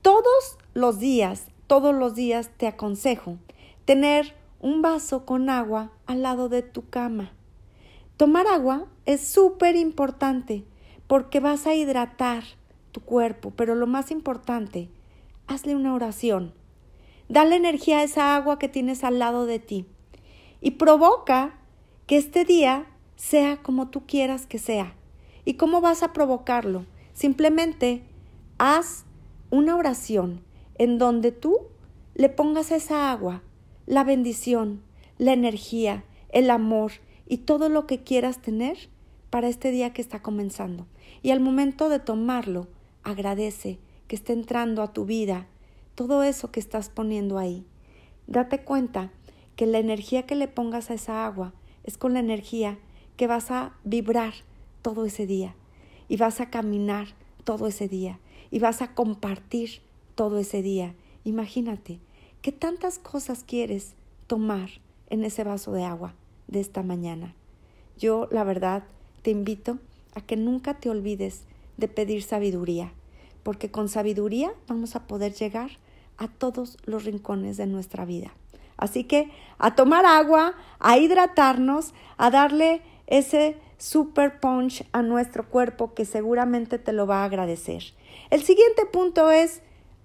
Todos 0.00 0.56
los 0.72 0.98
días, 0.98 1.44
todos 1.66 1.94
los 1.94 2.14
días 2.14 2.48
te 2.56 2.68
aconsejo 2.68 3.36
tener 3.84 4.34
un 4.60 4.80
vaso 4.80 5.26
con 5.26 5.50
agua 5.50 5.90
al 6.06 6.22
lado 6.22 6.48
de 6.48 6.62
tu 6.62 6.88
cama. 6.88 7.32
Tomar 8.22 8.46
agua 8.46 8.86
es 9.04 9.26
súper 9.26 9.74
importante 9.74 10.62
porque 11.08 11.40
vas 11.40 11.66
a 11.66 11.74
hidratar 11.74 12.44
tu 12.92 13.00
cuerpo, 13.00 13.50
pero 13.56 13.74
lo 13.74 13.88
más 13.88 14.12
importante, 14.12 14.88
hazle 15.48 15.74
una 15.74 15.92
oración. 15.92 16.54
Dale 17.28 17.56
energía 17.56 17.98
a 17.98 18.02
esa 18.04 18.36
agua 18.36 18.60
que 18.60 18.68
tienes 18.68 19.02
al 19.02 19.18
lado 19.18 19.44
de 19.44 19.58
ti 19.58 19.86
y 20.60 20.70
provoca 20.70 21.58
que 22.06 22.16
este 22.16 22.44
día 22.44 22.86
sea 23.16 23.56
como 23.56 23.88
tú 23.88 24.06
quieras 24.06 24.46
que 24.46 24.60
sea. 24.60 24.94
¿Y 25.44 25.54
cómo 25.54 25.80
vas 25.80 26.04
a 26.04 26.12
provocarlo? 26.12 26.86
Simplemente 27.14 28.04
haz 28.56 29.04
una 29.50 29.74
oración 29.74 30.44
en 30.76 30.96
donde 30.98 31.32
tú 31.32 31.58
le 32.14 32.28
pongas 32.28 32.70
esa 32.70 33.10
agua, 33.10 33.42
la 33.86 34.04
bendición, 34.04 34.80
la 35.18 35.32
energía, 35.32 36.04
el 36.28 36.52
amor 36.52 36.92
y 37.26 37.38
todo 37.38 37.68
lo 37.68 37.86
que 37.86 38.02
quieras 38.02 38.40
tener 38.40 38.88
para 39.30 39.48
este 39.48 39.70
día 39.70 39.92
que 39.92 40.02
está 40.02 40.20
comenzando. 40.20 40.86
Y 41.22 41.30
al 41.30 41.40
momento 41.40 41.88
de 41.88 41.98
tomarlo, 41.98 42.68
agradece 43.02 43.78
que 44.06 44.16
esté 44.16 44.32
entrando 44.32 44.82
a 44.82 44.92
tu 44.92 45.06
vida 45.06 45.46
todo 45.94 46.22
eso 46.22 46.50
que 46.50 46.60
estás 46.60 46.88
poniendo 46.88 47.38
ahí. 47.38 47.64
Date 48.26 48.62
cuenta 48.62 49.10
que 49.56 49.66
la 49.66 49.78
energía 49.78 50.26
que 50.26 50.34
le 50.34 50.48
pongas 50.48 50.90
a 50.90 50.94
esa 50.94 51.24
agua 51.26 51.52
es 51.84 51.96
con 51.96 52.12
la 52.12 52.20
energía 52.20 52.78
que 53.16 53.26
vas 53.26 53.50
a 53.50 53.72
vibrar 53.84 54.34
todo 54.82 55.04
ese 55.04 55.26
día 55.26 55.54
y 56.08 56.16
vas 56.16 56.40
a 56.40 56.50
caminar 56.50 57.08
todo 57.44 57.66
ese 57.66 57.88
día 57.88 58.18
y 58.50 58.58
vas 58.58 58.82
a 58.82 58.94
compartir 58.94 59.80
todo 60.14 60.38
ese 60.38 60.62
día. 60.62 60.94
Imagínate 61.24 62.00
qué 62.42 62.52
tantas 62.52 62.98
cosas 62.98 63.44
quieres 63.44 63.94
tomar 64.26 64.68
en 65.08 65.24
ese 65.24 65.44
vaso 65.44 65.72
de 65.72 65.84
agua 65.84 66.14
de 66.52 66.60
esta 66.60 66.82
mañana. 66.82 67.34
Yo, 67.98 68.28
la 68.30 68.44
verdad, 68.44 68.84
te 69.22 69.30
invito 69.30 69.78
a 70.14 70.20
que 70.20 70.36
nunca 70.36 70.74
te 70.74 70.90
olvides 70.90 71.42
de 71.76 71.88
pedir 71.88 72.22
sabiduría, 72.22 72.92
porque 73.42 73.70
con 73.70 73.88
sabiduría 73.88 74.52
vamos 74.68 74.94
a 74.94 75.06
poder 75.06 75.32
llegar 75.32 75.70
a 76.18 76.28
todos 76.28 76.76
los 76.84 77.04
rincones 77.04 77.56
de 77.56 77.66
nuestra 77.66 78.04
vida. 78.04 78.32
Así 78.76 79.04
que 79.04 79.30
a 79.58 79.74
tomar 79.74 80.06
agua, 80.06 80.54
a 80.78 80.98
hidratarnos, 80.98 81.94
a 82.16 82.30
darle 82.30 82.82
ese 83.06 83.56
super 83.78 84.40
punch 84.40 84.84
a 84.92 85.02
nuestro 85.02 85.48
cuerpo 85.48 85.94
que 85.94 86.04
seguramente 86.04 86.78
te 86.78 86.92
lo 86.92 87.06
va 87.06 87.22
a 87.22 87.24
agradecer. 87.24 87.82
El 88.30 88.42
siguiente 88.42 88.86
punto 88.86 89.30
es, 89.30 89.62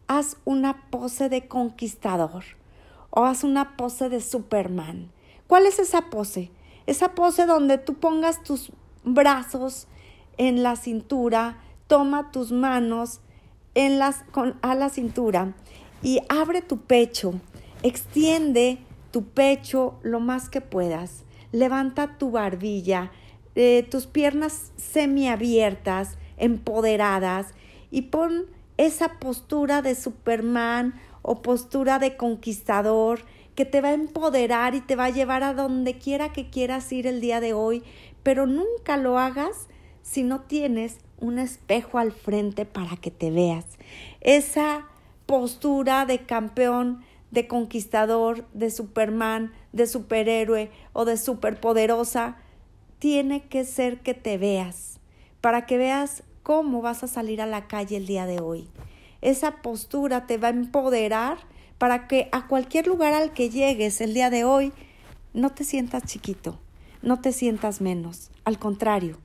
haz 0.07 0.37
una 0.45 0.89
pose 0.89 1.29
de 1.29 1.47
conquistador 1.47 2.43
o 3.09 3.25
haz 3.25 3.43
una 3.43 3.77
pose 3.77 4.09
de 4.09 4.21
Superman. 4.21 5.11
¿Cuál 5.47 5.65
es 5.65 5.79
esa 5.79 6.09
pose? 6.09 6.51
Esa 6.85 7.15
pose 7.15 7.45
donde 7.45 7.77
tú 7.77 7.95
pongas 7.95 8.43
tus 8.43 8.71
brazos 9.03 9.87
en 10.37 10.61
la 10.61 10.75
cintura, 10.75 11.57
toma 11.87 12.31
tus 12.31 12.51
manos 12.51 13.21
en 13.75 13.97
las, 13.97 14.23
con, 14.31 14.57
a 14.61 14.75
la 14.75 14.89
cintura 14.89 15.53
y 16.03 16.19
abre 16.29 16.61
tu 16.61 16.81
pecho, 16.81 17.35
extiende 17.81 18.79
tu 19.11 19.23
pecho 19.23 19.95
lo 20.03 20.19
más 20.19 20.49
que 20.49 20.61
puedas, 20.61 21.23
levanta 21.51 22.17
tu 22.17 22.31
barbilla, 22.31 23.11
eh, 23.55 23.87
tus 23.89 24.05
piernas 24.05 24.71
semiabiertas, 24.75 26.17
empoderadas 26.37 27.47
y 27.89 28.03
pon 28.03 28.45
esa 28.77 29.13
postura 29.19 29.81
de 29.81 29.95
Superman 29.95 30.93
o 31.21 31.41
postura 31.41 31.99
de 31.99 32.15
conquistador 32.15 33.21
que 33.57 33.65
te 33.65 33.81
va 33.81 33.89
a 33.89 33.93
empoderar 33.93 34.75
y 34.75 34.81
te 34.81 34.95
va 34.95 35.05
a 35.05 35.09
llevar 35.09 35.41
a 35.41 35.55
donde 35.55 35.97
quiera 35.97 36.31
que 36.31 36.51
quieras 36.51 36.91
ir 36.91 37.07
el 37.07 37.19
día 37.19 37.39
de 37.39 37.53
hoy, 37.53 37.81
pero 38.21 38.45
nunca 38.45 38.97
lo 38.97 39.17
hagas 39.17 39.67
si 40.03 40.21
no 40.21 40.41
tienes 40.41 40.99
un 41.19 41.39
espejo 41.39 41.97
al 41.97 42.11
frente 42.11 42.67
para 42.67 42.97
que 42.97 43.09
te 43.09 43.31
veas. 43.31 43.65
Esa 44.21 44.85
postura 45.25 46.05
de 46.05 46.19
campeón, 46.19 47.01
de 47.31 47.47
conquistador, 47.47 48.45
de 48.53 48.69
Superman, 48.69 49.51
de 49.73 49.87
superhéroe 49.87 50.69
o 50.93 51.05
de 51.05 51.17
superpoderosa, 51.17 52.37
tiene 52.99 53.47
que 53.47 53.65
ser 53.65 54.01
que 54.01 54.13
te 54.13 54.37
veas, 54.37 54.99
para 55.41 55.65
que 55.65 55.79
veas 55.79 56.21
cómo 56.43 56.83
vas 56.83 57.01
a 57.01 57.07
salir 57.07 57.41
a 57.41 57.47
la 57.47 57.67
calle 57.67 57.97
el 57.97 58.05
día 58.05 58.27
de 58.27 58.39
hoy. 58.39 58.69
Esa 59.21 59.63
postura 59.63 60.27
te 60.27 60.37
va 60.37 60.49
a 60.49 60.51
empoderar 60.51 61.39
para 61.77 62.07
que 62.07 62.29
a 62.31 62.47
cualquier 62.47 62.87
lugar 62.87 63.13
al 63.13 63.33
que 63.33 63.49
llegues 63.49 64.01
el 64.01 64.13
día 64.13 64.29
de 64.29 64.43
hoy 64.43 64.73
no 65.33 65.51
te 65.51 65.63
sientas 65.63 66.03
chiquito, 66.03 66.59
no 67.01 67.21
te 67.21 67.31
sientas 67.31 67.81
menos. 67.81 68.31
Al 68.43 68.57
contrario, 68.57 69.17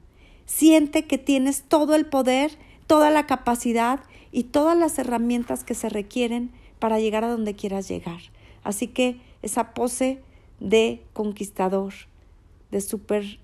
siente 0.47 1.07
que 1.07 1.19
tienes 1.19 1.63
todo 1.63 1.95
el 1.95 2.07
poder, 2.07 2.59
toda 2.87 3.11
la 3.11 3.27
capacidad 3.27 4.01
y 4.31 4.45
todas 4.45 4.77
las 4.77 4.99
herramientas 4.99 5.65
que 5.65 5.75
se 5.75 5.89
requieren 5.89 6.51
para 6.79 6.99
llegar 6.99 7.25
a 7.25 7.29
donde 7.31 7.55
quieras 7.55 7.89
llegar. 7.89 8.21
Así 8.65 8.89
que 8.89 9.21
esa 9.43 9.73
pose 9.75 10.23
de 10.61 11.03
conquistador, 11.13 11.93
de 12.71 12.81
super 12.81 13.39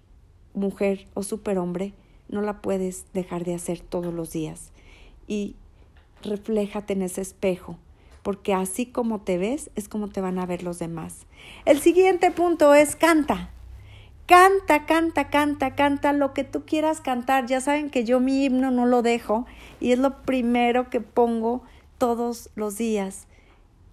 mujer 0.55 1.07
o 1.15 1.23
superhombre, 1.23 1.95
no 2.29 2.43
la 2.43 2.61
puedes 2.61 3.07
dejar 3.12 3.45
de 3.45 3.55
hacer 3.55 3.81
todos 3.81 4.12
los 4.12 4.33
días. 4.33 4.73
Y 5.27 5.57
refléjate 6.23 6.93
en 6.93 7.03
ese 7.03 7.21
espejo, 7.21 7.79
porque 8.28 8.52
así 8.52 8.85
como 8.85 9.23
te 9.23 9.38
ves 9.38 9.70
es 9.75 9.88
como 9.88 10.11
te 10.11 10.20
van 10.20 10.38
a 10.38 10.44
ver 10.44 10.62
los 10.62 10.78
demás. 10.78 11.25
El 11.64 11.80
siguiente 11.80 12.30
punto 12.30 12.75
es 12.75 12.94
canta. 12.94 13.49
Canta, 14.26 14.85
canta, 14.85 15.30
canta, 15.30 15.75
canta 15.75 16.12
lo 16.12 16.35
que 16.35 16.44
tú 16.44 16.66
quieras 16.66 17.00
cantar. 17.00 17.47
Ya 17.47 17.62
saben 17.62 17.88
que 17.88 18.04
yo 18.04 18.20
mi 18.20 18.44
himno 18.44 18.70
no 18.70 18.85
lo 18.85 19.00
dejo 19.00 19.47
y 19.80 19.92
es 19.92 19.99
lo 19.99 20.20
primero 20.25 20.90
que 20.90 21.00
pongo 21.00 21.62
todos 21.97 22.50
los 22.54 22.76
días, 22.76 23.28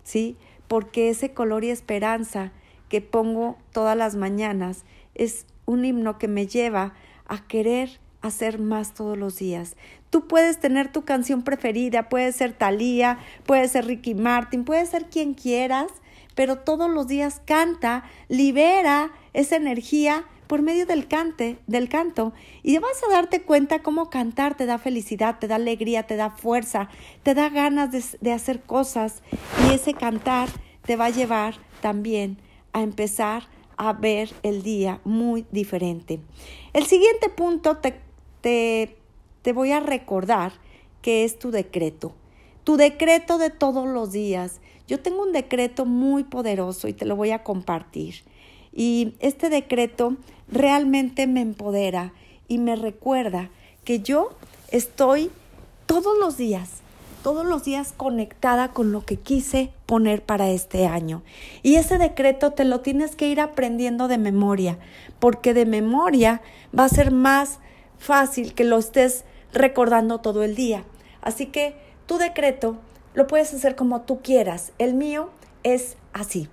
¿sí? 0.04 0.36
Porque 0.68 1.10
ese 1.10 1.34
color 1.34 1.64
y 1.64 1.70
esperanza 1.70 2.52
que 2.90 3.00
pongo 3.00 3.56
todas 3.72 3.96
las 3.96 4.18
mañanas 4.18 4.84
es 5.14 5.46
un 5.66 5.86
himno 5.86 6.18
que 6.18 6.28
me 6.28 6.46
lleva 6.46 6.94
a 7.26 7.48
querer 7.48 8.02
hacer 8.26 8.60
más 8.60 8.94
todos 8.94 9.18
los 9.18 9.38
días. 9.38 9.76
Tú 10.10 10.28
puedes 10.28 10.60
tener 10.60 10.92
tu 10.92 11.04
canción 11.04 11.44
preferida, 11.44 12.10
puede 12.10 12.32
ser 12.32 12.54
Thalía, 12.54 13.20
puede 13.46 13.68
ser 13.68 13.86
Ricky 13.86 14.16
Martin, 14.16 14.64
puede 14.64 14.86
ser 14.86 15.06
quien 15.06 15.34
quieras, 15.34 15.92
pero 16.36 16.60
todos 16.60 16.90
los 16.90 17.08
días 17.08 17.42
canta, 17.46 18.04
libera 18.28 19.12
esa 19.34 19.56
energía 19.56 20.26
por 20.48 20.62
medio 20.62 20.86
del 20.86 21.08
cante, 21.08 21.58
del 21.66 21.90
canto, 21.90 22.34
y 22.62 22.78
vas 22.78 23.02
a 23.04 23.12
darte 23.12 23.42
cuenta 23.42 23.80
cómo 23.80 24.10
cantar 24.10 24.56
te 24.56 24.66
da 24.66 24.78
felicidad, 24.78 25.40
te 25.40 25.48
da 25.48 25.56
alegría, 25.56 26.04
te 26.04 26.18
da 26.18 26.30
fuerza, 26.30 26.90
te 27.24 27.34
da 27.34 27.50
ganas 27.50 27.92
de, 27.92 28.04
de 28.22 28.32
hacer 28.32 28.62
cosas, 28.62 29.24
y 29.68 29.74
ese 29.74 29.94
cantar 29.94 30.50
te 30.84 30.96
va 30.96 31.06
a 31.06 31.10
llevar 31.10 31.56
también 31.82 32.38
a 32.74 32.84
empezar 32.84 33.48
a 33.78 33.94
ver 33.94 34.34
el 34.44 34.62
día 34.64 35.02
muy 35.04 35.46
diferente. 35.52 36.20
El 36.74 36.86
siguiente 36.86 37.30
punto 37.30 37.78
te, 37.78 38.05
te, 38.46 38.96
te 39.42 39.54
voy 39.54 39.72
a 39.72 39.80
recordar 39.80 40.52
que 41.02 41.24
es 41.24 41.40
tu 41.40 41.50
decreto. 41.50 42.14
Tu 42.64 42.78
decreto 42.78 43.40
de 43.40 43.50
todos 43.50 43.88
los 43.88 44.12
días. 44.12 44.62
Yo 44.88 45.00
tengo 45.00 45.24
un 45.24 45.32
decreto 45.32 45.88
muy 45.88 46.24
poderoso 46.24 46.88
y 46.88 46.94
te 46.94 47.06
lo 47.06 47.16
voy 47.16 47.32
a 47.32 47.42
compartir. 47.42 48.18
Y 48.72 49.16
este 49.20 49.50
decreto 49.50 50.18
realmente 50.48 51.26
me 51.26 51.42
empodera 51.42 52.14
y 52.48 52.60
me 52.60 52.76
recuerda 52.76 53.50
que 53.84 54.02
yo 54.02 54.30
estoy 54.70 55.32
todos 55.88 56.16
los 56.20 56.38
días 56.38 56.84
todos 57.24 57.44
los 57.44 57.64
días 57.64 57.92
conectada 57.98 58.68
con 58.68 58.92
lo 58.92 59.04
que 59.04 59.16
quise 59.16 59.72
poner 59.88 60.22
para 60.22 60.52
este 60.52 60.86
año. 60.86 61.24
Y 61.64 61.74
ese 61.74 61.98
decreto 61.98 62.52
te 62.52 62.66
lo 62.66 62.82
tienes 62.82 63.16
que 63.16 63.28
ir 63.28 63.42
aprendiendo 63.42 64.08
de 64.08 64.20
memoria, 64.20 64.78
porque 65.18 65.56
de 65.56 65.66
memoria 65.66 66.44
va 66.78 66.84
a 66.84 66.90
ser 66.90 67.10
más 67.10 67.58
fácil 67.98 68.54
que 68.54 68.64
lo 68.64 68.78
estés 68.78 69.24
recordando 69.54 70.20
todo 70.20 70.44
el 70.44 70.56
día. 70.56 70.84
Así 71.22 71.48
que 71.48 71.76
tu 72.06 72.18
decreto 72.18 72.78
lo 73.14 73.28
puedes 73.28 73.54
hacer 73.54 73.76
como 73.76 74.02
tú 74.02 74.22
quieras. 74.22 74.74
El 74.78 74.94
mío 74.94 75.30
es 75.64 75.98
así. 76.14 76.50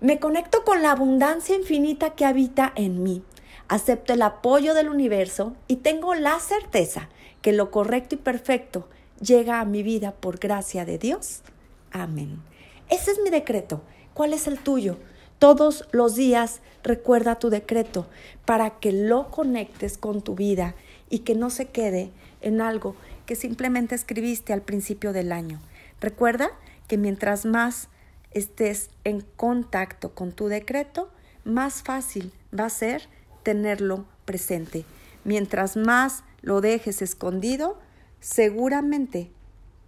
Me 0.00 0.18
conecto 0.18 0.64
con 0.64 0.82
la 0.82 0.90
abundancia 0.90 1.56
infinita 1.56 2.14
que 2.14 2.26
habita 2.26 2.72
en 2.76 3.02
mí. 3.02 3.22
Acepto 3.68 4.12
el 4.12 4.22
apoyo 4.22 4.74
del 4.74 4.88
universo 4.88 5.56
y 5.68 5.76
tengo 5.76 6.14
la 6.14 6.38
certeza 6.40 7.08
que 7.40 7.52
lo 7.52 7.70
correcto 7.70 8.16
y 8.16 8.18
perfecto 8.18 8.88
llega 9.20 9.60
a 9.60 9.64
mi 9.64 9.82
vida 9.82 10.12
por 10.12 10.38
gracia 10.38 10.84
de 10.84 10.98
Dios. 10.98 11.42
Amén. 11.90 12.42
Ese 12.90 13.12
es 13.12 13.18
mi 13.20 13.30
decreto. 13.30 13.80
¿Cuál 14.12 14.34
es 14.34 14.46
el 14.46 14.58
tuyo? 14.58 14.96
Todos 15.38 15.86
los 15.92 16.14
días 16.14 16.60
recuerda 16.82 17.38
tu 17.38 17.50
decreto 17.50 18.06
para 18.44 18.78
que 18.78 18.92
lo 18.92 19.30
conectes 19.30 19.98
con 19.98 20.22
tu 20.22 20.34
vida 20.34 20.74
y 21.10 21.20
que 21.20 21.34
no 21.34 21.50
se 21.50 21.66
quede 21.66 22.10
en 22.40 22.60
algo 22.60 22.96
que 23.26 23.36
simplemente 23.36 23.94
escribiste 23.94 24.52
al 24.52 24.62
principio 24.62 25.12
del 25.12 25.32
año. 25.32 25.60
Recuerda 26.00 26.50
que 26.88 26.98
mientras 26.98 27.46
más 27.46 27.88
estés 28.32 28.90
en 29.04 29.22
contacto 29.36 30.14
con 30.14 30.32
tu 30.32 30.48
decreto, 30.48 31.10
más 31.44 31.82
fácil 31.82 32.32
va 32.58 32.66
a 32.66 32.70
ser 32.70 33.08
tenerlo 33.42 34.06
presente. 34.24 34.84
Mientras 35.24 35.76
más 35.76 36.24
lo 36.42 36.60
dejes 36.60 37.00
escondido, 37.00 37.78
seguramente 38.20 39.30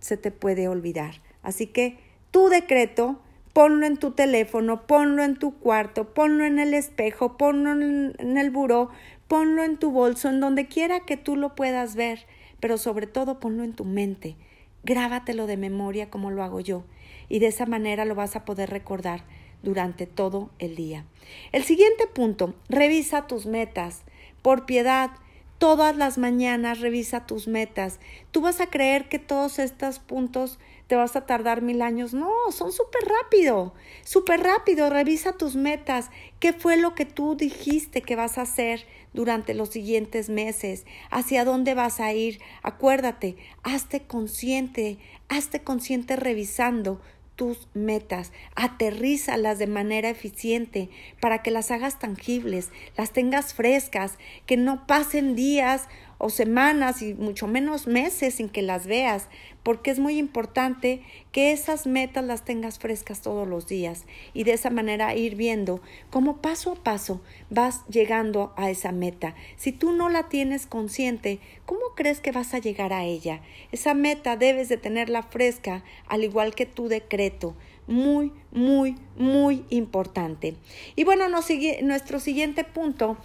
se 0.00 0.16
te 0.16 0.30
puede 0.30 0.68
olvidar. 0.68 1.20
Así 1.42 1.66
que 1.66 1.98
tu 2.30 2.48
decreto, 2.48 3.20
ponlo 3.56 3.86
en 3.86 3.96
tu 3.96 4.10
teléfono, 4.10 4.86
ponlo 4.86 5.24
en 5.24 5.38
tu 5.38 5.54
cuarto, 5.54 6.12
ponlo 6.12 6.44
en 6.44 6.58
el 6.58 6.74
espejo, 6.74 7.38
ponlo 7.38 7.72
en 7.72 8.36
el 8.36 8.50
buró, 8.50 8.90
ponlo 9.28 9.64
en 9.64 9.78
tu 9.78 9.92
bolso, 9.92 10.28
en 10.28 10.40
donde 10.40 10.66
quiera 10.68 11.06
que 11.06 11.16
tú 11.16 11.36
lo 11.36 11.54
puedas 11.54 11.96
ver, 11.96 12.26
pero 12.60 12.76
sobre 12.76 13.06
todo 13.06 13.40
ponlo 13.40 13.64
en 13.64 13.72
tu 13.72 13.86
mente. 13.86 14.36
Grábatelo 14.84 15.46
de 15.46 15.56
memoria 15.56 16.10
como 16.10 16.30
lo 16.30 16.42
hago 16.42 16.60
yo, 16.60 16.84
y 17.30 17.38
de 17.38 17.46
esa 17.46 17.64
manera 17.64 18.04
lo 18.04 18.14
vas 18.14 18.36
a 18.36 18.44
poder 18.44 18.68
recordar 18.68 19.24
durante 19.62 20.06
todo 20.06 20.50
el 20.58 20.76
día. 20.76 21.06
El 21.52 21.64
siguiente 21.64 22.06
punto, 22.08 22.54
revisa 22.68 23.26
tus 23.26 23.46
metas. 23.46 24.02
Por 24.42 24.66
piedad, 24.66 25.12
todas 25.56 25.96
las 25.96 26.18
mañanas 26.18 26.80
revisa 26.80 27.24
tus 27.24 27.48
metas. 27.48 28.00
Tú 28.32 28.42
vas 28.42 28.60
a 28.60 28.66
creer 28.66 29.08
que 29.08 29.18
todos 29.18 29.58
estos 29.58 29.98
puntos 29.98 30.58
te 30.86 30.96
vas 30.96 31.16
a 31.16 31.26
tardar 31.26 31.62
mil 31.62 31.82
años. 31.82 32.14
No, 32.14 32.30
son 32.50 32.72
súper 32.72 33.02
rápido, 33.02 33.74
súper 34.04 34.40
rápido. 34.40 34.90
Revisa 34.90 35.32
tus 35.32 35.56
metas. 35.56 36.10
¿Qué 36.38 36.52
fue 36.52 36.76
lo 36.76 36.94
que 36.94 37.04
tú 37.06 37.36
dijiste 37.36 38.02
que 38.02 38.16
vas 38.16 38.38
a 38.38 38.42
hacer 38.42 38.86
durante 39.12 39.54
los 39.54 39.70
siguientes 39.70 40.28
meses? 40.28 40.86
¿Hacia 41.10 41.44
dónde 41.44 41.74
vas 41.74 42.00
a 42.00 42.12
ir? 42.12 42.40
Acuérdate, 42.62 43.36
hazte 43.62 44.06
consciente, 44.06 44.98
hazte 45.28 45.62
consciente 45.62 46.16
revisando 46.16 47.00
tus 47.36 47.68
metas, 47.74 48.32
aterrízalas 48.54 49.58
de 49.58 49.66
manera 49.66 50.08
eficiente 50.08 50.88
para 51.20 51.42
que 51.42 51.50
las 51.50 51.70
hagas 51.70 51.98
tangibles, 51.98 52.70
las 52.96 53.12
tengas 53.12 53.52
frescas, 53.52 54.18
que 54.46 54.56
no 54.56 54.86
pasen 54.86 55.36
días 55.36 55.86
o 56.18 56.30
semanas 56.30 57.02
y 57.02 57.14
mucho 57.14 57.46
menos 57.46 57.86
meses 57.86 58.34
sin 58.34 58.48
que 58.48 58.62
las 58.62 58.86
veas, 58.86 59.28
porque 59.62 59.90
es 59.90 59.98
muy 59.98 60.18
importante 60.18 61.02
que 61.32 61.52
esas 61.52 61.86
metas 61.86 62.24
las 62.24 62.44
tengas 62.44 62.78
frescas 62.78 63.20
todos 63.20 63.46
los 63.48 63.66
días 63.66 64.04
y 64.32 64.44
de 64.44 64.52
esa 64.52 64.70
manera 64.70 65.14
ir 65.14 65.34
viendo 65.34 65.80
cómo 66.10 66.36
paso 66.38 66.72
a 66.72 66.74
paso 66.76 67.20
vas 67.50 67.84
llegando 67.88 68.52
a 68.56 68.70
esa 68.70 68.92
meta. 68.92 69.34
Si 69.56 69.72
tú 69.72 69.92
no 69.92 70.08
la 70.08 70.28
tienes 70.28 70.66
consciente, 70.66 71.40
¿cómo 71.64 71.80
crees 71.94 72.20
que 72.20 72.32
vas 72.32 72.54
a 72.54 72.58
llegar 72.58 72.92
a 72.92 73.04
ella? 73.04 73.40
Esa 73.72 73.94
meta 73.94 74.36
debes 74.36 74.68
de 74.68 74.76
tenerla 74.76 75.22
fresca, 75.22 75.82
al 76.06 76.24
igual 76.24 76.54
que 76.54 76.66
tu 76.66 76.88
decreto 76.88 77.54
muy, 77.86 78.32
muy, 78.50 78.96
muy 79.16 79.64
importante. 79.70 80.56
Y 80.96 81.04
bueno, 81.04 81.28
nuestro 81.28 82.20
siguiente 82.20 82.64
punto, 82.64 83.16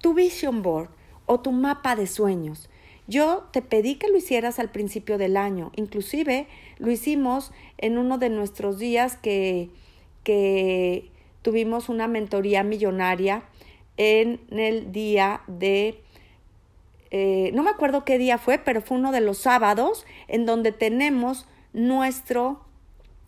tu 0.00 0.14
vision 0.14 0.62
board 0.62 0.90
o 1.30 1.38
tu 1.38 1.52
mapa 1.52 1.94
de 1.94 2.08
sueños. 2.08 2.68
Yo 3.06 3.44
te 3.52 3.62
pedí 3.62 3.94
que 3.94 4.08
lo 4.08 4.16
hicieras 4.16 4.58
al 4.58 4.72
principio 4.72 5.16
del 5.16 5.36
año, 5.36 5.70
inclusive 5.76 6.48
lo 6.78 6.90
hicimos 6.90 7.52
en 7.78 7.98
uno 7.98 8.18
de 8.18 8.30
nuestros 8.30 8.80
días 8.80 9.16
que, 9.16 9.70
que 10.24 11.08
tuvimos 11.42 11.88
una 11.88 12.08
mentoría 12.08 12.64
millonaria 12.64 13.44
en 13.96 14.40
el 14.50 14.90
día 14.90 15.42
de, 15.46 16.02
eh, 17.12 17.52
no 17.54 17.62
me 17.62 17.70
acuerdo 17.70 18.04
qué 18.04 18.18
día 18.18 18.36
fue, 18.36 18.58
pero 18.58 18.82
fue 18.82 18.98
uno 18.98 19.12
de 19.12 19.20
los 19.20 19.38
sábados 19.38 20.06
en 20.26 20.46
donde 20.46 20.72
tenemos 20.72 21.46
nuestro, 21.72 22.64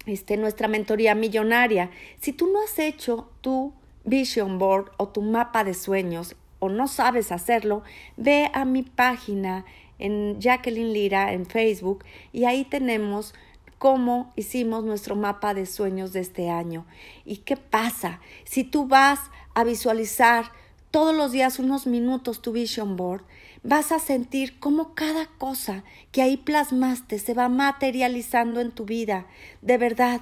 este, 0.06 0.36
nuestra 0.36 0.66
mentoría 0.66 1.14
millonaria. 1.14 1.90
Si 2.20 2.32
tú 2.32 2.48
no 2.52 2.64
has 2.64 2.80
hecho 2.80 3.30
tu 3.42 3.72
vision 4.04 4.58
board 4.58 4.90
o 4.96 5.08
tu 5.08 5.22
mapa 5.22 5.62
de 5.62 5.74
sueños, 5.74 6.34
o 6.62 6.68
no 6.68 6.86
sabes 6.86 7.32
hacerlo, 7.32 7.82
ve 8.16 8.48
a 8.54 8.64
mi 8.64 8.84
página 8.84 9.64
en 9.98 10.40
Jacqueline 10.40 10.92
Lira 10.92 11.32
en 11.32 11.44
Facebook 11.44 12.04
y 12.32 12.44
ahí 12.44 12.64
tenemos 12.64 13.34
cómo 13.78 14.32
hicimos 14.36 14.84
nuestro 14.84 15.16
mapa 15.16 15.54
de 15.54 15.66
sueños 15.66 16.12
de 16.12 16.20
este 16.20 16.50
año. 16.50 16.86
¿Y 17.24 17.38
qué 17.38 17.56
pasa? 17.56 18.20
Si 18.44 18.62
tú 18.62 18.86
vas 18.86 19.18
a 19.54 19.64
visualizar 19.64 20.52
todos 20.92 21.12
los 21.12 21.32
días 21.32 21.58
unos 21.58 21.88
minutos 21.88 22.42
tu 22.42 22.52
vision 22.52 22.96
board, 22.96 23.24
vas 23.64 23.90
a 23.90 23.98
sentir 23.98 24.60
cómo 24.60 24.94
cada 24.94 25.26
cosa 25.26 25.82
que 26.12 26.22
ahí 26.22 26.36
plasmaste 26.36 27.18
se 27.18 27.34
va 27.34 27.48
materializando 27.48 28.60
en 28.60 28.70
tu 28.70 28.84
vida. 28.84 29.26
De 29.62 29.78
verdad, 29.78 30.20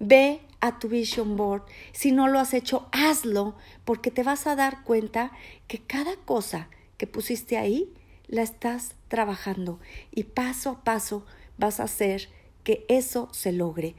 ve 0.00 0.40
a 0.60 0.80
tu 0.80 0.88
vision 0.88 1.36
board. 1.36 1.62
Si 1.92 2.10
no 2.10 2.26
lo 2.26 2.40
has 2.40 2.52
hecho, 2.52 2.88
hazlo, 2.90 3.54
porque 3.84 4.10
te 4.10 4.24
vas 4.24 4.48
a 4.48 4.56
dar 4.56 4.82
cuenta 4.82 5.30
que 5.68 5.78
cada 5.78 6.16
cosa 6.16 6.68
que 6.96 7.06
pusiste 7.06 7.56
ahí 7.56 7.92
la 8.26 8.42
estás 8.42 8.94
trabajando 9.08 9.78
y 10.10 10.24
paso 10.24 10.70
a 10.70 10.84
paso 10.84 11.24
vas 11.58 11.80
a 11.80 11.84
hacer 11.84 12.28
que 12.64 12.84
eso 12.88 13.28
se 13.32 13.52
logre. 13.52 13.94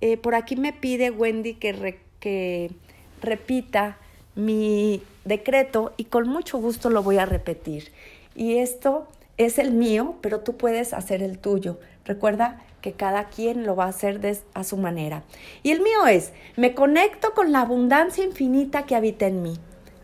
Eh, 0.00 0.16
por 0.16 0.34
aquí 0.34 0.56
me 0.56 0.72
pide 0.72 1.10
Wendy 1.10 1.54
que, 1.54 2.00
que 2.18 2.70
repita 3.20 3.98
mi 4.34 5.02
decreto 5.24 5.92
y 5.96 6.04
con 6.04 6.28
mucho 6.28 6.58
gusto 6.58 6.90
lo 6.90 7.02
voy 7.02 7.18
a 7.18 7.26
repetir. 7.26 7.92
Y 8.34 8.58
esto 8.58 9.08
es 9.36 9.58
el 9.58 9.72
mío, 9.72 10.16
pero 10.20 10.40
tú 10.40 10.56
puedes 10.56 10.92
hacer 10.92 11.22
el 11.22 11.38
tuyo. 11.38 11.78
Recuerda 12.04 12.62
que 12.82 12.92
cada 12.92 13.28
quien 13.28 13.64
lo 13.64 13.74
va 13.74 13.84
a 13.84 13.88
hacer 13.88 14.20
a 14.52 14.64
su 14.64 14.76
manera. 14.76 15.22
Y 15.62 15.70
el 15.70 15.80
mío 15.80 16.06
es, 16.06 16.32
me 16.56 16.74
conecto 16.74 17.32
con 17.32 17.52
la 17.52 17.60
abundancia 17.60 18.24
infinita 18.24 18.84
que 18.84 18.96
habita 18.96 19.26
en 19.26 19.40
mí. 19.40 19.54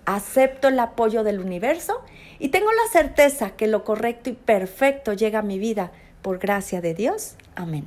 Acepto 0.07 0.69
el 0.69 0.79
apoyo 0.79 1.25
del 1.25 1.41
universo 1.41 2.01
y 2.39 2.49
tengo 2.49 2.73
la 2.73 2.91
certeza 2.91 3.51
que 3.51 3.67
lo 3.67 3.85
correcto 3.85 4.31
y 4.31 4.33
perfecto 4.33 5.13
llega 5.13 5.41
a 5.41 5.43
mi 5.43 5.59
vida 5.59 5.93
por 6.23 6.39
gracia 6.39 6.81
de 6.81 6.95
Dios. 6.95 7.35
Amén. 7.57 7.85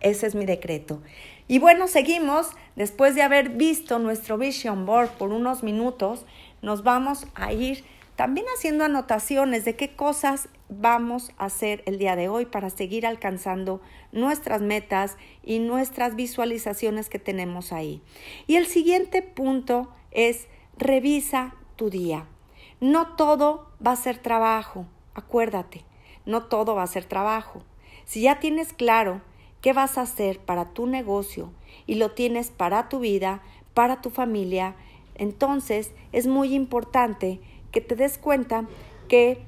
Ese 0.00 0.26
es 0.26 0.34
mi 0.34 0.44
decreto. 0.44 1.00
Y 1.48 1.58
bueno, 1.58 1.86
seguimos. 1.86 2.48
Después 2.76 3.14
de 3.14 3.22
haber 3.22 3.50
visto 3.50 3.98
nuestro 3.98 4.38
vision 4.38 4.86
board 4.86 5.10
por 5.10 5.30
unos 5.30 5.62
minutos, 5.62 6.24
nos 6.62 6.82
vamos 6.82 7.26
a 7.34 7.52
ir 7.52 7.84
también 8.22 8.46
haciendo 8.56 8.84
anotaciones 8.84 9.64
de 9.64 9.74
qué 9.74 9.96
cosas 9.96 10.48
vamos 10.68 11.32
a 11.38 11.46
hacer 11.46 11.82
el 11.86 11.98
día 11.98 12.14
de 12.14 12.28
hoy 12.28 12.46
para 12.46 12.70
seguir 12.70 13.04
alcanzando 13.04 13.80
nuestras 14.12 14.62
metas 14.62 15.16
y 15.42 15.58
nuestras 15.58 16.14
visualizaciones 16.14 17.08
que 17.08 17.18
tenemos 17.18 17.72
ahí. 17.72 18.00
Y 18.46 18.54
el 18.54 18.66
siguiente 18.66 19.22
punto 19.22 19.88
es 20.12 20.46
revisa 20.78 21.56
tu 21.74 21.90
día. 21.90 22.28
No 22.78 23.16
todo 23.16 23.72
va 23.84 23.90
a 23.90 23.96
ser 23.96 24.18
trabajo, 24.18 24.86
acuérdate, 25.14 25.84
no 26.24 26.44
todo 26.44 26.76
va 26.76 26.84
a 26.84 26.86
ser 26.86 27.04
trabajo. 27.04 27.64
Si 28.04 28.22
ya 28.22 28.38
tienes 28.38 28.72
claro 28.72 29.20
qué 29.62 29.72
vas 29.72 29.98
a 29.98 30.02
hacer 30.02 30.38
para 30.38 30.66
tu 30.66 30.86
negocio 30.86 31.50
y 31.88 31.96
lo 31.96 32.12
tienes 32.12 32.52
para 32.52 32.88
tu 32.88 33.00
vida, 33.00 33.42
para 33.74 34.00
tu 34.00 34.10
familia, 34.10 34.76
entonces 35.16 35.90
es 36.12 36.28
muy 36.28 36.54
importante 36.54 37.40
que 37.72 37.80
te 37.80 37.96
des 37.96 38.18
cuenta 38.18 38.66
que 39.08 39.42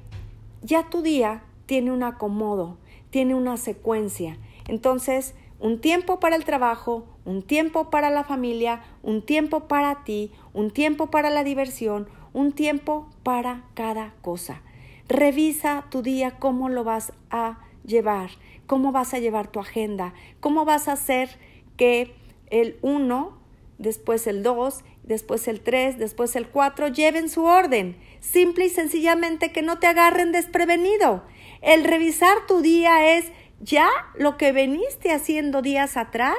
ya 0.61 0.89
tu 0.89 1.01
día 1.01 1.43
tiene 1.65 1.91
un 1.91 2.03
acomodo, 2.03 2.77
tiene 3.11 3.35
una 3.35 3.55
secuencia. 3.55 4.37
Entonces, 4.67 5.35
un 5.59 5.79
tiempo 5.79 6.19
para 6.19 6.35
el 6.35 6.43
trabajo, 6.43 7.05
un 7.23 7.41
tiempo 7.41 7.89
para 7.89 8.09
la 8.09 8.23
familia, 8.23 8.81
un 9.03 9.21
tiempo 9.21 9.67
para 9.67 10.03
ti, 10.03 10.31
un 10.53 10.71
tiempo 10.71 11.09
para 11.09 11.29
la 11.29 11.43
diversión, 11.43 12.09
un 12.33 12.51
tiempo 12.51 13.07
para 13.23 13.63
cada 13.73 14.13
cosa. 14.21 14.61
Revisa 15.07 15.85
tu 15.89 16.01
día 16.01 16.37
cómo 16.39 16.67
lo 16.67 16.83
vas 16.83 17.13
a 17.29 17.59
llevar, 17.85 18.31
cómo 18.65 18.91
vas 18.91 19.13
a 19.13 19.19
llevar 19.19 19.47
tu 19.47 19.59
agenda, 19.59 20.13
cómo 20.39 20.65
vas 20.65 20.87
a 20.87 20.93
hacer 20.93 21.29
que 21.77 22.13
el 22.49 22.77
1, 22.81 23.37
después 23.77 24.27
el 24.27 24.43
2 24.43 24.83
después 25.05 25.47
el 25.47 25.61
3, 25.61 25.97
después 25.97 26.35
el 26.35 26.47
4, 26.47 26.87
lleven 26.89 27.29
su 27.29 27.43
orden. 27.43 27.95
Simple 28.31 28.65
y 28.65 28.69
sencillamente 28.69 29.51
que 29.51 29.61
no 29.61 29.77
te 29.77 29.87
agarren 29.87 30.31
desprevenido. 30.31 31.23
El 31.61 31.83
revisar 31.83 32.47
tu 32.47 32.61
día 32.61 33.15
es 33.15 33.31
ya 33.59 33.87
lo 34.15 34.35
que 34.35 34.51
veniste 34.51 35.13
haciendo 35.13 35.61
días 35.61 35.95
atrás, 35.95 36.37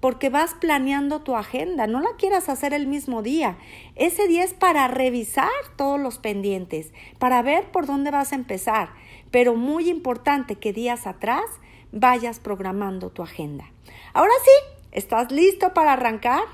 porque 0.00 0.28
vas 0.28 0.54
planeando 0.54 1.22
tu 1.22 1.34
agenda. 1.34 1.86
No 1.86 2.00
la 2.00 2.16
quieras 2.18 2.48
hacer 2.48 2.74
el 2.74 2.86
mismo 2.86 3.22
día. 3.22 3.56
Ese 3.96 4.28
día 4.28 4.44
es 4.44 4.52
para 4.52 4.86
revisar 4.88 5.48
todos 5.76 5.98
los 5.98 6.18
pendientes, 6.18 6.92
para 7.18 7.40
ver 7.42 7.70
por 7.72 7.86
dónde 7.86 8.10
vas 8.10 8.32
a 8.32 8.36
empezar. 8.36 8.90
Pero 9.30 9.54
muy 9.54 9.88
importante 9.88 10.56
que 10.56 10.72
días 10.72 11.06
atrás 11.06 11.44
vayas 11.92 12.40
programando 12.40 13.10
tu 13.10 13.22
agenda. 13.22 13.70
Ahora 14.12 14.34
sí, 14.44 14.76
¿estás 14.92 15.32
listo 15.32 15.72
para 15.72 15.94
arrancar? 15.94 16.44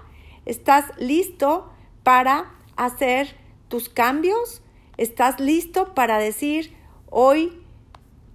¿Estás 0.47 0.85
listo 0.99 1.73
para 2.05 2.53
hacer 2.77 3.35
tus 3.69 3.89
cambios? 3.89 4.63
¿Estás 4.99 5.39
listo 5.39 5.95
para 5.95 6.19
decir, 6.19 6.75
hoy 7.09 7.53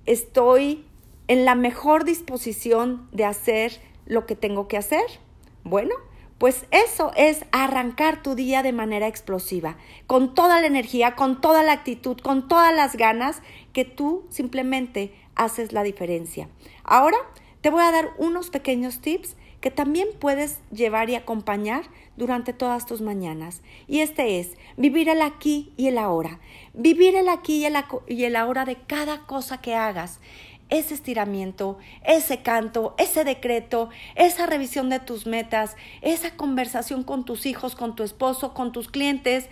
estoy 0.06 0.86
en 1.28 1.44
la 1.44 1.56
mejor 1.56 2.06
disposición 2.06 3.10
de 3.12 3.26
hacer 3.26 3.82
lo 4.06 4.26
que 4.26 4.38
tengo 4.38 4.70
que 4.70 4.78
hacer? 4.78 5.04
Bueno, 5.66 5.94
pues 6.38 6.66
eso 6.72 7.12
es 7.18 7.44
arrancar 7.52 8.24
tu 8.24 8.34
día 8.34 8.64
de 8.64 8.72
manera 8.72 9.08
explosiva, 9.08 9.76
con 10.08 10.36
toda 10.36 10.62
la 10.62 10.68
energía, 10.68 11.16
con 11.16 11.42
toda 11.42 11.64
la 11.64 11.74
actitud, 11.74 12.18
con 12.18 12.48
todas 12.48 12.74
las 12.74 12.96
ganas, 12.96 13.42
que 13.74 13.84
tú 13.84 14.26
simplemente 14.30 15.14
haces 15.36 15.74
la 15.74 15.84
diferencia. 15.84 16.48
Ahora 16.86 17.18
te 17.60 17.72
voy 17.72 17.84
a 17.84 17.92
dar 17.92 18.12
unos 18.18 18.50
pequeños 18.50 19.02
tips 19.02 19.36
que 19.64 19.72
también 19.72 20.10
puedes 20.20 20.60
llevar 20.74 21.10
y 21.10 21.16
acompañar 21.16 21.86
durante 22.18 22.52
todas 22.52 22.86
tus 22.86 23.00
mañanas. 23.00 23.62
Y 23.88 24.02
este 24.02 24.42
es 24.42 24.58
vivir 24.76 25.08
el 25.08 25.22
aquí 25.22 25.72
y 25.78 25.88
el 25.88 26.00
ahora. 26.00 26.42
Vivir 26.74 27.16
el 27.16 27.30
aquí 27.30 27.66
y 28.10 28.26
el, 28.26 28.36
ahora 28.36 28.66
de 28.66 28.76
cada 28.76 29.20
cosa 29.20 29.62
que 29.62 29.74
hagas 29.74 30.20
ese 30.68 30.94
estiramiento, 30.96 31.78
ese 32.04 32.42
canto, 32.42 32.94
ese 32.98 33.24
decreto, 33.24 33.90
esa 34.16 34.48
revisión 34.48 34.90
de 34.90 35.00
tus 35.00 35.28
metas, 35.28 35.78
esa 36.02 36.36
conversación 36.36 37.04
con 37.04 37.24
tus 37.24 37.46
hijos, 37.46 37.78
con 37.78 37.96
tu 37.96 38.04
esposo, 38.04 38.54
con 38.54 38.74
tus 38.74 38.90
clientes, 38.90 39.48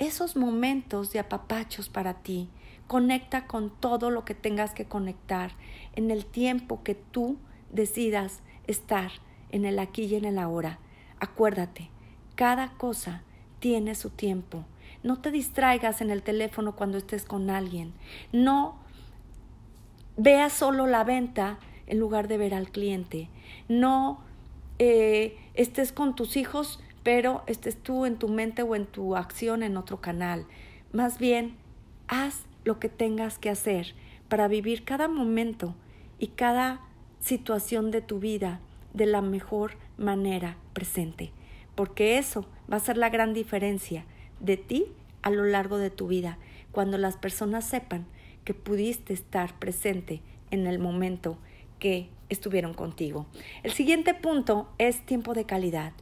esos 0.00 0.34
momentos 0.34 1.12
de 1.12 1.20
apapachos 1.20 1.88
para 1.88 2.14
ti. 2.14 2.48
Conecta 2.88 3.46
con 3.46 3.70
todo 3.70 4.10
lo 4.10 4.24
que 4.24 4.34
tengas 4.34 4.74
que 4.74 4.86
conectar 4.86 5.52
en 5.94 6.10
el 6.10 6.26
tiempo 6.26 6.82
que 6.82 6.96
tú 6.96 7.36
decidas 7.70 8.42
estar 8.66 9.12
en 9.50 9.64
el 9.64 9.78
aquí 9.78 10.04
y 10.04 10.14
en 10.16 10.24
el 10.24 10.38
ahora. 10.38 10.78
Acuérdate, 11.20 11.90
cada 12.34 12.72
cosa 12.72 13.22
tiene 13.58 13.94
su 13.94 14.10
tiempo. 14.10 14.64
No 15.02 15.20
te 15.20 15.30
distraigas 15.30 16.00
en 16.00 16.10
el 16.10 16.22
teléfono 16.22 16.74
cuando 16.74 16.98
estés 16.98 17.24
con 17.24 17.50
alguien. 17.50 17.92
No 18.32 18.76
Vea 20.20 20.50
solo 20.50 20.88
la 20.88 21.04
venta 21.04 21.60
en 21.86 22.00
lugar 22.00 22.26
de 22.26 22.38
ver 22.38 22.52
al 22.52 22.72
cliente. 22.72 23.28
No 23.68 24.18
eh, 24.80 25.38
estés 25.54 25.92
con 25.92 26.16
tus 26.16 26.36
hijos, 26.36 26.82
pero 27.04 27.44
estés 27.46 27.80
tú 27.80 28.04
en 28.04 28.16
tu 28.16 28.26
mente 28.26 28.62
o 28.62 28.74
en 28.74 28.84
tu 28.84 29.14
acción 29.14 29.62
en 29.62 29.76
otro 29.76 30.00
canal. 30.00 30.44
Más 30.92 31.20
bien, 31.20 31.54
haz 32.08 32.46
lo 32.64 32.80
que 32.80 32.88
tengas 32.88 33.38
que 33.38 33.48
hacer 33.48 33.94
para 34.28 34.48
vivir 34.48 34.84
cada 34.84 35.06
momento 35.06 35.76
y 36.18 36.28
cada 36.28 36.80
situación 37.20 37.92
de 37.92 38.00
tu 38.00 38.18
vida 38.18 38.60
de 38.94 39.06
la 39.06 39.22
mejor 39.22 39.72
manera 39.96 40.56
presente, 40.72 41.32
porque 41.74 42.18
eso 42.18 42.46
va 42.70 42.76
a 42.76 42.80
ser 42.80 42.96
la 42.96 43.10
gran 43.10 43.34
diferencia 43.34 44.04
de 44.40 44.56
ti 44.56 44.86
a 45.22 45.30
lo 45.30 45.44
largo 45.44 45.78
de 45.78 45.90
tu 45.90 46.08
vida, 46.08 46.38
cuando 46.72 46.98
las 46.98 47.16
personas 47.16 47.64
sepan 47.64 48.06
que 48.44 48.54
pudiste 48.54 49.12
estar 49.12 49.58
presente 49.58 50.22
en 50.50 50.66
el 50.66 50.78
momento 50.78 51.38
que 51.78 52.08
estuvieron 52.28 52.74
contigo. 52.74 53.26
El 53.62 53.72
siguiente 53.72 54.14
punto 54.14 54.68
es 54.78 55.04
tiempo 55.04 55.34
de 55.34 55.44
calidad. 55.44 55.92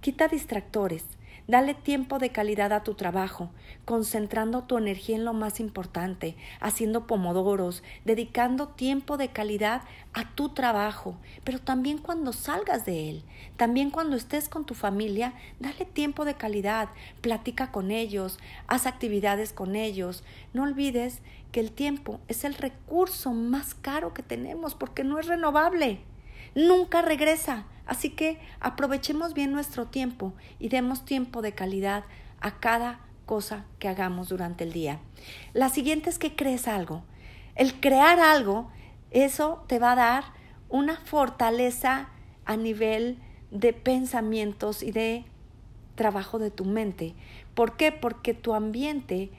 Quita 0.00 0.28
distractores. 0.28 1.04
Dale 1.48 1.74
tiempo 1.74 2.20
de 2.20 2.30
calidad 2.30 2.72
a 2.72 2.84
tu 2.84 2.94
trabajo, 2.94 3.50
concentrando 3.84 4.62
tu 4.62 4.78
energía 4.78 5.16
en 5.16 5.24
lo 5.24 5.32
más 5.32 5.58
importante, 5.58 6.36
haciendo 6.60 7.08
pomodoros, 7.08 7.82
dedicando 8.04 8.68
tiempo 8.68 9.16
de 9.16 9.28
calidad 9.28 9.82
a 10.12 10.34
tu 10.34 10.50
trabajo, 10.50 11.16
pero 11.42 11.58
también 11.58 11.98
cuando 11.98 12.32
salgas 12.32 12.84
de 12.84 13.10
él, 13.10 13.24
también 13.56 13.90
cuando 13.90 14.14
estés 14.14 14.48
con 14.48 14.64
tu 14.64 14.74
familia, 14.74 15.34
dale 15.58 15.84
tiempo 15.84 16.24
de 16.24 16.34
calidad, 16.34 16.90
platica 17.20 17.72
con 17.72 17.90
ellos, 17.90 18.38
haz 18.68 18.86
actividades 18.86 19.52
con 19.52 19.74
ellos. 19.74 20.22
No 20.52 20.62
olvides 20.62 21.22
que 21.50 21.60
el 21.60 21.72
tiempo 21.72 22.20
es 22.28 22.44
el 22.44 22.54
recurso 22.54 23.32
más 23.32 23.74
caro 23.74 24.14
que 24.14 24.22
tenemos 24.22 24.74
porque 24.74 25.02
no 25.02 25.18
es 25.18 25.26
renovable. 25.26 26.00
Nunca 26.54 27.02
regresa. 27.02 27.64
Así 27.86 28.10
que 28.10 28.38
aprovechemos 28.60 29.34
bien 29.34 29.52
nuestro 29.52 29.86
tiempo 29.86 30.32
y 30.58 30.68
demos 30.68 31.04
tiempo 31.04 31.42
de 31.42 31.52
calidad 31.52 32.04
a 32.40 32.60
cada 32.60 33.00
cosa 33.26 33.64
que 33.78 33.88
hagamos 33.88 34.28
durante 34.28 34.64
el 34.64 34.72
día. 34.72 35.00
La 35.52 35.68
siguiente 35.68 36.10
es 36.10 36.18
que 36.18 36.36
crees 36.36 36.68
algo. 36.68 37.02
El 37.54 37.80
crear 37.80 38.20
algo, 38.20 38.70
eso 39.10 39.64
te 39.66 39.78
va 39.78 39.92
a 39.92 39.96
dar 39.96 40.24
una 40.68 40.96
fortaleza 40.96 42.08
a 42.44 42.56
nivel 42.56 43.18
de 43.50 43.72
pensamientos 43.72 44.82
y 44.82 44.92
de 44.92 45.24
trabajo 45.94 46.38
de 46.38 46.50
tu 46.50 46.64
mente. 46.64 47.14
¿Por 47.54 47.76
qué? 47.76 47.92
Porque 47.92 48.32
tu 48.32 48.54
ambiente 48.54 49.30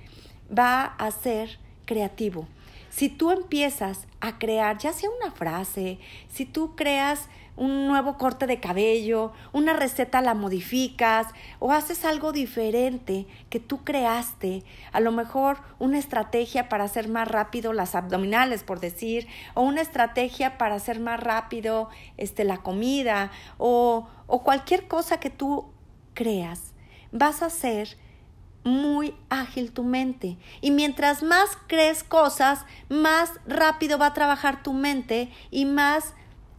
va 0.56 0.84
a 0.84 1.10
ser 1.12 1.58
creativo. 1.86 2.47
Si 2.95 3.10
tú 3.10 3.32
empiezas 3.32 4.06
a 4.21 4.38
crear, 4.38 4.77
ya 4.77 4.93
sea 4.93 5.10
una 5.19 5.32
frase, 5.32 5.97
si 6.27 6.45
tú 6.45 6.75
creas 6.75 7.27
un 7.56 7.88
nuevo 7.88 8.19
corte 8.19 8.45
de 8.45 8.60
cabello, 8.60 9.32
una 9.51 9.73
receta 9.73 10.21
la 10.21 10.36
modificas 10.36 11.25
o 11.58 11.71
haces 11.71 12.06
algo 12.06 12.32
diferente 12.32 13.25
que 13.49 13.60
tú 13.60 13.84
creaste, 13.84 14.63
a 14.91 14.99
lo 14.99 15.12
mejor 15.12 15.58
una 15.79 15.97
estrategia 15.97 16.69
para 16.69 16.84
hacer 16.84 17.10
más 17.10 17.27
rápido 17.27 17.73
las 17.73 17.95
abdominales, 17.95 18.63
por 18.63 18.79
decir, 18.79 19.27
o 19.56 19.63
una 19.63 19.82
estrategia 19.82 20.60
para 20.60 20.75
hacer 20.75 20.99
más 20.99 21.19
rápido 21.19 21.89
este, 22.17 22.43
la 22.43 22.58
comida 22.58 23.32
o, 23.58 24.08
o 24.27 24.43
cualquier 24.43 24.88
cosa 24.88 25.19
que 25.19 25.32
tú 25.32 25.73
creas, 26.13 26.75
vas 27.12 27.41
a 27.41 27.47
hacer 27.47 27.97
muy 28.63 29.15
ágil 29.30 29.71
tu 29.71 29.84
mente. 29.84 30.38
Y 30.62 30.71
mientras 30.71 31.23
más 31.23 31.58
crees 31.67 32.04
cosas, 32.04 32.65
más 32.89 33.32
rápido 33.45 33.97
va 33.97 34.08
a 34.08 34.13
trabajar 34.13 34.63
tu 34.63 34.73
mente 34.73 35.30
y 35.52 35.65
más, 35.65 36.13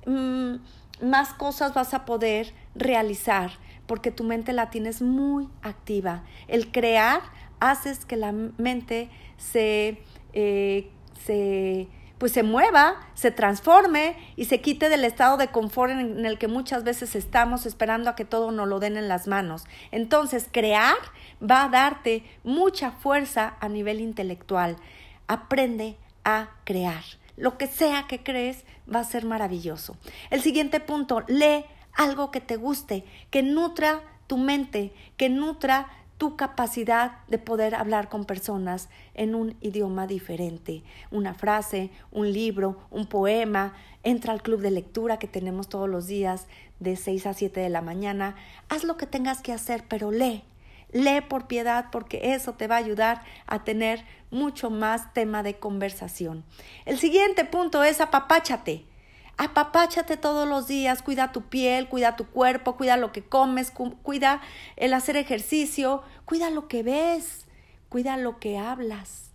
mm, 0.07 0.57
más 1.03 1.33
cosas 1.35 1.75
vas 1.75 1.95
a 1.95 2.05
poder 2.05 2.53
realizar, 2.75 3.53
porque 3.87 4.11
tu 4.11 4.25
mente 4.25 4.53
la 4.53 4.71
tienes 4.71 5.03
muy 5.03 5.49
activa. 5.63 6.23
El 6.49 6.71
crear 6.71 7.23
haces 7.61 8.05
que 8.05 8.17
la 8.17 8.33
mente 8.33 9.11
se, 9.39 10.03
eh, 10.33 10.91
se 11.25 11.89
pues 12.25 12.33
se 12.33 12.43
mueva, 12.43 12.97
se 13.13 13.31
transforme 13.31 14.17
y 14.35 14.47
se 14.47 14.63
quite 14.63 14.89
del 14.89 15.05
estado 15.05 15.37
de 15.37 15.49
confort 15.49 15.93
en 15.93 16.25
el 16.25 16.39
que 16.39 16.49
muchas 16.49 16.83
veces 16.83 17.17
estamos 17.17 17.67
esperando 17.67 18.09
a 18.09 18.17
que 18.17 18.25
todo 18.25 18.51
nos 18.51 18.67
lo 18.67 18.81
den 18.81 18.97
en 18.97 19.09
las 19.09 19.27
manos. 19.27 19.65
Entonces, 19.91 20.49
crear 20.51 20.97
va 21.43 21.65
a 21.65 21.69
darte 21.69 22.25
mucha 22.43 22.93
fuerza 22.93 23.59
a 23.61 23.69
nivel 23.69 24.01
intelectual. 24.01 24.79
Aprende 25.27 25.99
a 26.25 26.49
crear. 26.65 27.05
Lo 27.37 27.59
que 27.59 27.67
sea 27.67 28.07
que 28.09 28.23
crees 28.23 28.65
va 28.91 29.01
a 29.01 29.05
ser 29.05 29.27
maravilloso. 29.27 29.99
El 30.31 30.41
siguiente 30.41 30.81
punto, 30.81 31.25
lee 31.29 31.67
algo 31.93 32.31
que 32.31 32.41
te 32.41 32.57
guste, 32.57 33.05
que 33.29 33.43
nutra 33.43 34.01
tu 34.29 34.39
mente, 34.39 34.95
que 35.19 35.29
nutra 35.29 35.89
tu 36.25 36.37
capacidad 36.37 37.19
de 37.29 37.37
poder 37.37 37.75
hablar 37.75 38.09
con 38.09 38.25
personas 38.25 38.89
en 39.13 39.35
un 39.35 39.59
idioma 39.61 40.07
diferente. 40.07 40.83
Una 41.11 41.35
frase, 41.35 41.91
un 42.13 42.33
libro, 42.33 42.79
un 42.91 43.05
poema. 43.05 43.75
Entra 44.05 44.33
al 44.33 44.41
club 44.41 44.63
de 44.63 44.71
lectura 44.71 45.19
que 45.19 45.29
tenemos 45.29 45.69
todos 45.69 45.87
los 45.87 46.07
días 46.07 46.47
de 46.81 46.97
6 46.97 47.27
a 47.27 47.35
7 47.35 47.61
de 47.61 47.69
la 47.69 47.83
mañana. 47.83 48.37
Haz 48.71 48.85
lo 48.85 48.97
que 48.97 49.05
tengas 49.05 49.43
que 49.43 49.53
hacer, 49.53 49.85
pero 49.87 50.11
lee. 50.11 50.45
Lee 50.93 51.21
por 51.29 51.47
piedad 51.47 51.89
porque 51.93 52.33
eso 52.33 52.55
te 52.55 52.69
va 52.69 52.77
a 52.77 52.79
ayudar 52.79 53.21
a 53.47 53.65
tener 53.65 54.03
mucho 54.31 54.71
más 54.71 55.13
tema 55.13 55.43
de 55.43 55.59
conversación. 55.59 56.43
El 56.87 56.99
siguiente 56.99 57.45
punto 57.45 57.85
es 57.85 58.01
apapáchate. 58.01 58.87
Apapáchate 59.37 60.17
todos 60.17 60.49
los 60.49 60.69
días, 60.69 61.03
cuida 61.03 61.33
tu 61.33 61.43
piel, 61.43 61.89
cuida 61.89 62.17
tu 62.17 62.27
cuerpo, 62.27 62.77
cuida 62.77 62.97
lo 62.97 63.11
que 63.13 63.25
comes, 63.25 63.73
cuida 63.73 64.41
el 64.77 64.95
hacer 64.95 65.17
ejercicio, 65.17 66.03
cuida 66.25 66.51
lo 66.51 66.69
que 66.69 66.83
ves, 66.83 67.47
cuida 67.89 68.17
lo 68.17 68.39
que 68.39 68.59
hablas. 68.59 69.33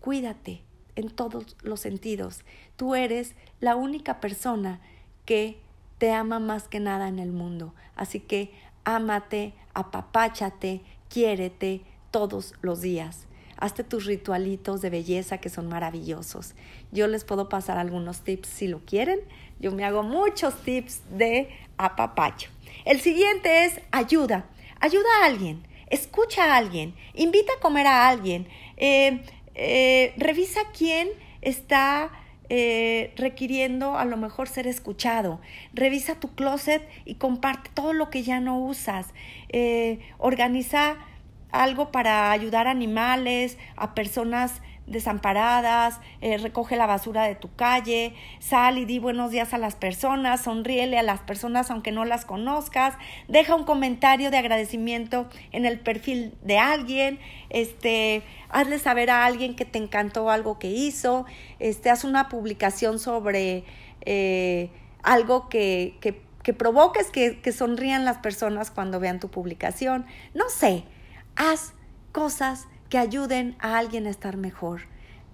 Cuídate 0.00 0.62
en 0.96 1.10
todos 1.10 1.56
los 1.62 1.80
sentidos. 1.80 2.44
Tú 2.76 2.94
eres 2.94 3.34
la 3.60 3.76
única 3.76 4.20
persona 4.20 4.80
que 5.26 5.60
te 5.98 6.12
ama 6.12 6.38
más 6.38 6.66
que 6.66 6.80
nada 6.80 7.08
en 7.08 7.18
el 7.18 7.32
mundo. 7.32 7.74
Así 7.94 8.20
que 8.20 8.52
ámate, 8.84 9.54
apapáchate, 9.74 10.82
quiérete 11.08 11.82
todos 12.10 12.54
los 12.62 12.80
días 12.80 13.26
hazte 13.62 13.84
tus 13.84 14.06
ritualitos 14.06 14.82
de 14.82 14.90
belleza 14.90 15.38
que 15.38 15.48
son 15.48 15.68
maravillosos. 15.68 16.54
Yo 16.90 17.06
les 17.06 17.22
puedo 17.22 17.48
pasar 17.48 17.78
algunos 17.78 18.22
tips 18.22 18.48
si 18.48 18.66
lo 18.66 18.80
quieren. 18.80 19.20
Yo 19.60 19.70
me 19.70 19.84
hago 19.84 20.02
muchos 20.02 20.56
tips 20.62 21.02
de 21.16 21.48
apapacho. 21.76 22.50
El 22.84 23.00
siguiente 23.00 23.64
es 23.64 23.80
ayuda. 23.92 24.46
Ayuda 24.80 25.06
a 25.20 25.26
alguien. 25.26 25.64
Escucha 25.90 26.46
a 26.46 26.56
alguien. 26.56 26.96
Invita 27.14 27.52
a 27.52 27.60
comer 27.60 27.86
a 27.86 28.08
alguien. 28.08 28.48
Eh, 28.78 29.22
eh, 29.54 30.12
revisa 30.16 30.62
quién 30.76 31.10
está 31.40 32.10
eh, 32.48 33.12
requiriendo 33.14 33.96
a 33.96 34.04
lo 34.04 34.16
mejor 34.16 34.48
ser 34.48 34.66
escuchado. 34.66 35.40
Revisa 35.72 36.16
tu 36.16 36.34
closet 36.34 36.82
y 37.04 37.14
comparte 37.14 37.70
todo 37.72 37.92
lo 37.92 38.10
que 38.10 38.24
ya 38.24 38.40
no 38.40 38.58
usas. 38.58 39.06
organiza 40.18 40.96
algo 41.52 41.92
para 41.92 42.32
ayudar 42.32 42.66
a 42.66 42.70
animales, 42.70 43.58
a 43.76 43.94
personas 43.94 44.62
desamparadas, 44.86 46.00
eh, 46.20 46.38
recoge 46.38 46.76
la 46.76 46.86
basura 46.86 47.24
de 47.24 47.34
tu 47.34 47.54
calle, 47.54 48.14
sal 48.40 48.78
y 48.78 48.84
di 48.84 48.98
buenos 48.98 49.30
días 49.30 49.54
a 49.54 49.58
las 49.58 49.76
personas, 49.76 50.42
sonríele 50.42 50.98
a 50.98 51.02
las 51.02 51.20
personas 51.20 51.70
aunque 51.70 51.92
no 51.92 52.04
las 52.04 52.24
conozcas, 52.24 52.94
deja 53.28 53.54
un 53.54 53.64
comentario 53.64 54.30
de 54.30 54.38
agradecimiento 54.38 55.28
en 55.52 55.66
el 55.66 55.78
perfil 55.78 56.34
de 56.42 56.58
alguien, 56.58 57.20
este, 57.50 58.22
hazle 58.48 58.78
saber 58.78 59.10
a 59.10 59.24
alguien 59.24 59.54
que 59.54 59.64
te 59.64 59.78
encantó 59.78 60.30
algo 60.30 60.58
que 60.58 60.68
hizo, 60.68 61.26
este, 61.58 61.90
haz 61.90 62.04
una 62.04 62.28
publicación 62.28 62.98
sobre 62.98 63.64
eh, 64.00 64.70
algo 65.02 65.48
que, 65.48 65.96
que, 66.00 66.20
que 66.42 66.52
provoques 66.52 67.10
que, 67.10 67.40
que 67.40 67.52
sonrían 67.52 68.04
las 68.04 68.18
personas 68.18 68.70
cuando 68.70 68.98
vean 68.98 69.20
tu 69.20 69.30
publicación, 69.30 70.06
no 70.34 70.48
sé, 70.48 70.84
haz 71.36 71.74
cosas 72.12 72.66
que 72.88 72.98
ayuden 72.98 73.56
a 73.58 73.78
alguien 73.78 74.06
a 74.06 74.10
estar 74.10 74.36
mejor. 74.36 74.82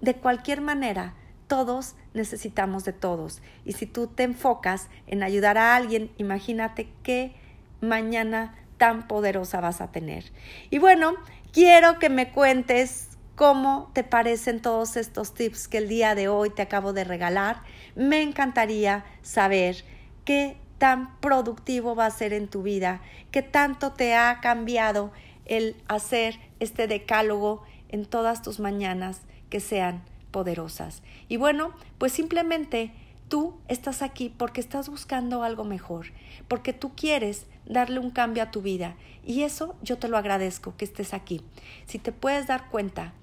De 0.01 0.15
cualquier 0.15 0.61
manera, 0.61 1.13
todos 1.47 1.95
necesitamos 2.13 2.85
de 2.85 2.93
todos. 2.93 3.41
Y 3.65 3.73
si 3.73 3.85
tú 3.85 4.07
te 4.07 4.23
enfocas 4.23 4.87
en 5.07 5.23
ayudar 5.23 5.57
a 5.57 5.75
alguien, 5.75 6.11
imagínate 6.17 6.89
qué 7.03 7.35
mañana 7.81 8.55
tan 8.77 9.07
poderosa 9.07 9.59
vas 9.59 9.81
a 9.81 9.91
tener. 9.91 10.31
Y 10.69 10.79
bueno, 10.79 11.15
quiero 11.51 11.99
que 11.99 12.09
me 12.09 12.31
cuentes 12.31 13.09
cómo 13.35 13.89
te 13.93 14.03
parecen 14.03 14.61
todos 14.61 14.95
estos 14.97 15.33
tips 15.33 15.67
que 15.67 15.79
el 15.79 15.89
día 15.89 16.15
de 16.15 16.27
hoy 16.27 16.49
te 16.49 16.61
acabo 16.61 16.93
de 16.93 17.03
regalar. 17.03 17.61
Me 17.95 18.21
encantaría 18.21 19.05
saber 19.21 19.83
qué 20.25 20.57
tan 20.77 21.19
productivo 21.19 21.95
va 21.95 22.05
a 22.05 22.11
ser 22.11 22.33
en 22.33 22.47
tu 22.47 22.63
vida, 22.63 23.01
qué 23.31 23.41
tanto 23.41 23.91
te 23.91 24.15
ha 24.15 24.39
cambiado 24.41 25.11
el 25.49 25.75
hacer 25.87 26.39
este 26.59 26.87
decálogo 26.87 27.63
en 27.89 28.05
todas 28.05 28.41
tus 28.41 28.59
mañanas 28.59 29.21
que 29.49 29.59
sean 29.59 30.03
poderosas. 30.31 31.01
Y 31.27 31.37
bueno, 31.37 31.73
pues 31.97 32.13
simplemente 32.13 32.91
tú 33.27 33.55
estás 33.67 34.01
aquí 34.03 34.33
porque 34.35 34.61
estás 34.61 34.89
buscando 34.89 35.43
algo 35.43 35.65
mejor, 35.65 36.07
porque 36.47 36.71
tú 36.71 36.91
quieres 36.95 37.47
darle 37.65 37.99
un 37.99 38.11
cambio 38.11 38.43
a 38.43 38.51
tu 38.51 38.61
vida. 38.61 38.95
Y 39.25 39.41
eso 39.41 39.75
yo 39.81 39.97
te 39.97 40.07
lo 40.07 40.17
agradezco 40.17 40.77
que 40.77 40.85
estés 40.85 41.13
aquí. 41.13 41.41
Si 41.87 41.97
te 41.97 42.11
puedes 42.11 42.45
dar 42.47 42.69
cuenta 42.69 43.13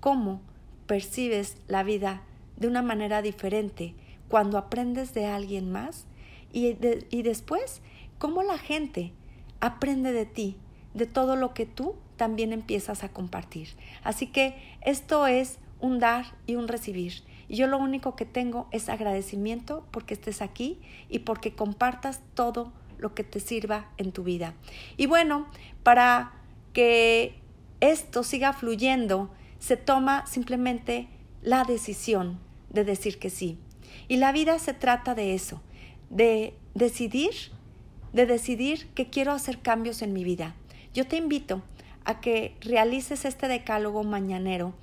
cómo 0.00 0.40
percibes 0.86 1.58
la 1.68 1.84
vida 1.84 2.22
de 2.56 2.66
una 2.66 2.82
manera 2.82 3.22
diferente 3.22 3.94
cuando 4.28 4.58
aprendes 4.58 5.14
de 5.14 5.26
alguien 5.26 5.70
más 5.70 6.06
y, 6.52 6.76
y 7.10 7.22
después 7.22 7.82
cómo 8.18 8.42
la 8.42 8.58
gente 8.58 9.12
aprende 9.60 10.12
de 10.12 10.26
ti 10.26 10.56
de 10.94 11.06
todo 11.06 11.36
lo 11.36 11.54
que 11.54 11.66
tú 11.66 11.94
también 12.16 12.52
empiezas 12.52 13.04
a 13.04 13.10
compartir. 13.10 13.68
Así 14.02 14.26
que 14.26 14.56
esto 14.82 15.26
es 15.26 15.58
un 15.80 15.98
dar 15.98 16.26
y 16.46 16.56
un 16.56 16.68
recibir. 16.68 17.22
Y 17.48 17.56
yo 17.56 17.66
lo 17.66 17.78
único 17.78 18.14
que 18.16 18.26
tengo 18.26 18.68
es 18.72 18.88
agradecimiento 18.88 19.86
porque 19.90 20.14
estés 20.14 20.42
aquí 20.42 20.78
y 21.08 21.20
porque 21.20 21.54
compartas 21.54 22.20
todo 22.34 22.72
lo 22.98 23.14
que 23.14 23.24
te 23.24 23.40
sirva 23.40 23.88
en 23.96 24.12
tu 24.12 24.24
vida. 24.24 24.54
Y 24.96 25.06
bueno, 25.06 25.46
para 25.82 26.32
que 26.72 27.34
esto 27.80 28.22
siga 28.22 28.52
fluyendo, 28.52 29.30
se 29.58 29.76
toma 29.76 30.26
simplemente 30.26 31.08
la 31.42 31.64
decisión 31.64 32.38
de 32.70 32.84
decir 32.84 33.18
que 33.18 33.30
sí. 33.30 33.58
Y 34.08 34.16
la 34.16 34.32
vida 34.32 34.58
se 34.58 34.74
trata 34.74 35.14
de 35.14 35.34
eso, 35.34 35.62
de 36.10 36.54
decidir, 36.74 37.32
de 38.12 38.26
decidir 38.26 38.88
que 38.88 39.08
quiero 39.08 39.32
hacer 39.32 39.60
cambios 39.60 40.02
en 40.02 40.12
mi 40.12 40.24
vida. 40.24 40.54
Yo 40.98 41.06
te 41.06 41.16
invito 41.16 41.62
a 42.04 42.20
que 42.20 42.56
realices 42.60 43.24
este 43.24 43.46
decálogo 43.46 44.02
mañanero 44.02 44.74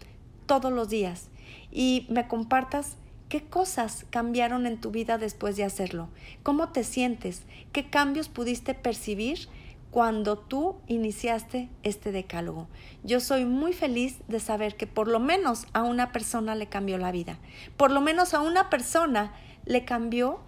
todos 0.46 0.72
los 0.72 0.88
días 0.88 1.28
y 1.74 2.08
me 2.10 2.30
compartas 2.30 2.96
qué 3.28 3.44
cosas 3.44 4.06
cambiaron 4.12 4.66
en 4.66 4.80
tu 4.80 4.92
vida 4.92 5.18
después 5.18 5.58
de 5.58 5.66
hacerlo, 5.66 6.08
cómo 6.42 6.70
te 6.70 6.86
sientes, 6.86 7.44
qué 7.74 7.90
cambios 7.90 8.30
pudiste 8.30 8.74
percibir 8.74 9.50
cuando 9.92 10.38
tú 10.38 10.78
iniciaste 10.88 11.68
este 11.84 12.14
decálogo. 12.14 12.70
Yo 13.04 13.20
soy 13.20 13.44
muy 13.44 13.74
feliz 13.74 14.20
de 14.30 14.40
saber 14.40 14.78
que 14.78 14.88
por 14.88 15.10
lo 15.10 15.20
menos 15.20 15.68
a 15.74 15.84
una 15.84 16.14
persona 16.14 16.56
le 16.56 16.68
cambió 16.68 16.98
la 16.98 17.12
vida, 17.12 17.40
por 17.76 17.92
lo 17.92 18.00
menos 18.00 18.34
a 18.34 18.40
una 18.40 18.70
persona 18.70 19.34
le 19.66 19.84
cambió 19.84 20.40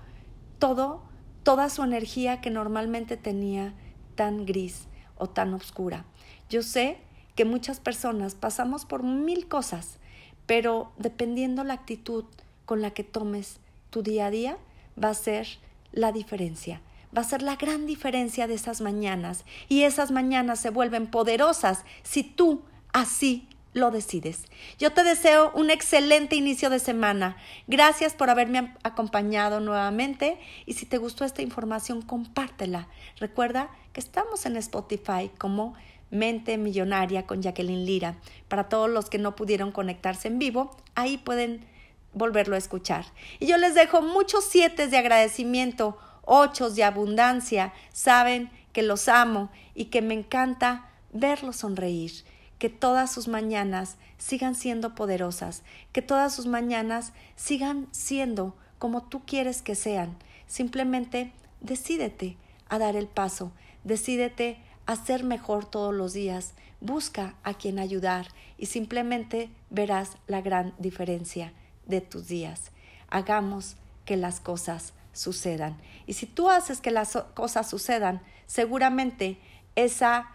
todo, 0.60 1.04
toda 1.44 1.70
su 1.70 1.84
energía 1.84 2.40
que 2.40 2.52
normalmente 2.52 3.18
tenía 3.18 3.74
tan 4.16 4.46
gris 4.46 4.88
o 5.18 5.28
tan 5.28 5.54
oscura. 5.54 6.06
Yo 6.50 6.64
sé 6.64 6.98
que 7.36 7.46
muchas 7.46 7.80
personas 7.80 8.36
pasamos 8.36 8.86
por 8.86 9.04
mil 9.04 9.48
cosas, 9.48 9.98
pero 10.46 10.92
dependiendo 10.98 11.64
la 11.64 11.74
actitud 11.74 12.26
con 12.66 12.82
la 12.82 12.92
que 12.92 13.04
tomes 13.04 13.60
tu 13.90 14.02
día 14.02 14.28
a 14.28 14.32
día, 14.32 14.58
va 15.02 15.10
a 15.10 15.14
ser 15.14 15.48
la 15.92 16.12
diferencia. 16.12 16.82
Va 17.16 17.22
a 17.22 17.26
ser 17.26 17.42
la 17.42 17.56
gran 17.56 17.86
diferencia 17.86 18.48
de 18.48 18.56
esas 18.56 18.82
mañanas. 18.82 19.46
Y 19.70 19.84
esas 19.84 20.12
mañanas 20.12 20.60
se 20.60 20.70
vuelven 20.70 21.08
poderosas 21.08 21.84
si 22.04 22.24
tú 22.24 22.62
así 22.92 23.48
lo 23.78 23.92
decides. 23.92 24.46
Yo 24.78 24.92
te 24.92 25.04
deseo 25.04 25.52
un 25.54 25.70
excelente 25.70 26.36
inicio 26.36 26.70
de 26.70 26.80
semana. 26.80 27.38
Gracias 27.68 28.14
por 28.14 28.30
haberme 28.30 28.74
acompañado 28.84 29.60
nuevamente 29.60 30.38
y 30.66 30.74
si 30.74 30.86
te 30.86 30.98
gustó 30.98 31.24
esta 31.24 31.42
información, 31.42 32.02
compártela. 32.02 32.88
Recuerda 33.18 33.70
que 33.94 34.00
estamos 34.00 34.46
en 34.46 34.58
Spotify 34.58 35.32
como 35.38 35.76
Mente 36.10 36.58
Millonaria 36.58 37.26
con 37.26 37.42
Jacqueline 37.42 37.86
Lira. 37.86 38.18
Para 38.48 38.70
todos 38.70 38.90
los 38.90 39.10
que 39.10 39.18
no 39.18 39.36
pudieron 39.36 39.72
conectarse 39.72 40.28
en 40.28 40.40
vivo, 40.40 40.76
ahí 40.96 41.18
pueden 41.18 41.66
volverlo 42.14 42.56
a 42.56 42.60
escuchar. 42.60 43.06
Y 43.40 43.48
yo 43.48 43.58
les 43.58 43.76
dejo 43.76 44.02
muchos 44.02 44.46
siete 44.46 44.88
de 44.88 44.98
agradecimiento, 44.98 45.98
ochos 46.24 46.76
de 46.76 46.84
abundancia. 46.84 47.74
Saben 47.92 48.50
que 48.74 48.82
los 48.82 49.08
amo 49.08 49.52
y 49.76 49.86
que 49.86 50.02
me 50.02 50.14
encanta 50.14 50.90
verlos 51.12 51.58
sonreír 51.58 52.12
que 52.60 52.70
todas 52.70 53.12
sus 53.12 53.28
mañanas 53.28 53.98
sigan 54.18 54.56
siendo 54.56 54.96
poderosas, 54.96 55.64
que 55.92 56.02
todas 56.02 56.34
sus 56.34 56.48
mañanas 56.48 57.14
sigan 57.36 57.88
siendo 57.92 58.56
como 58.80 59.04
tú 59.04 59.24
quieres 59.26 59.62
que 59.62 59.76
sean. 59.76 60.18
Simplemente 60.48 61.34
decídete 61.62 62.38
a 62.70 62.80
dar 62.80 62.96
el 62.96 63.08
paso, 63.08 63.52
decídete 63.84 64.58
a 64.86 64.96
ser 64.96 65.24
mejor 65.24 65.66
todos 65.66 65.94
los 65.94 66.14
días, 66.14 66.54
busca 66.80 67.36
a 67.44 67.54
quien 67.54 67.80
ayudar 67.80 68.28
y 68.58 68.68
simplemente 68.68 69.50
verás 69.70 70.18
la 70.28 70.42
gran 70.42 70.74
diferencia 70.78 71.54
de 71.86 72.02
tus 72.02 72.28
días. 72.28 72.72
Hagamos 73.10 73.76
que 74.06 74.18
las 74.18 74.40
cosas 74.40 74.94
sucedan. 75.14 75.78
Y 76.06 76.14
si 76.14 76.26
tú 76.26 76.50
haces 76.50 76.80
que 76.80 76.92
las 76.92 77.18
cosas 77.34 77.70
sucedan, 77.70 78.22
seguramente 78.46 79.40
esa 79.76 80.32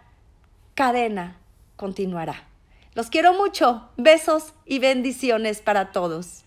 cadena 0.74 1.36
continuará. 1.76 2.48
Los 2.94 3.08
quiero 3.08 3.32
mucho. 3.32 3.88
Besos 3.96 4.52
y 4.66 4.78
bendiciones 4.78 5.60
para 5.62 5.92
todos. 5.92 6.44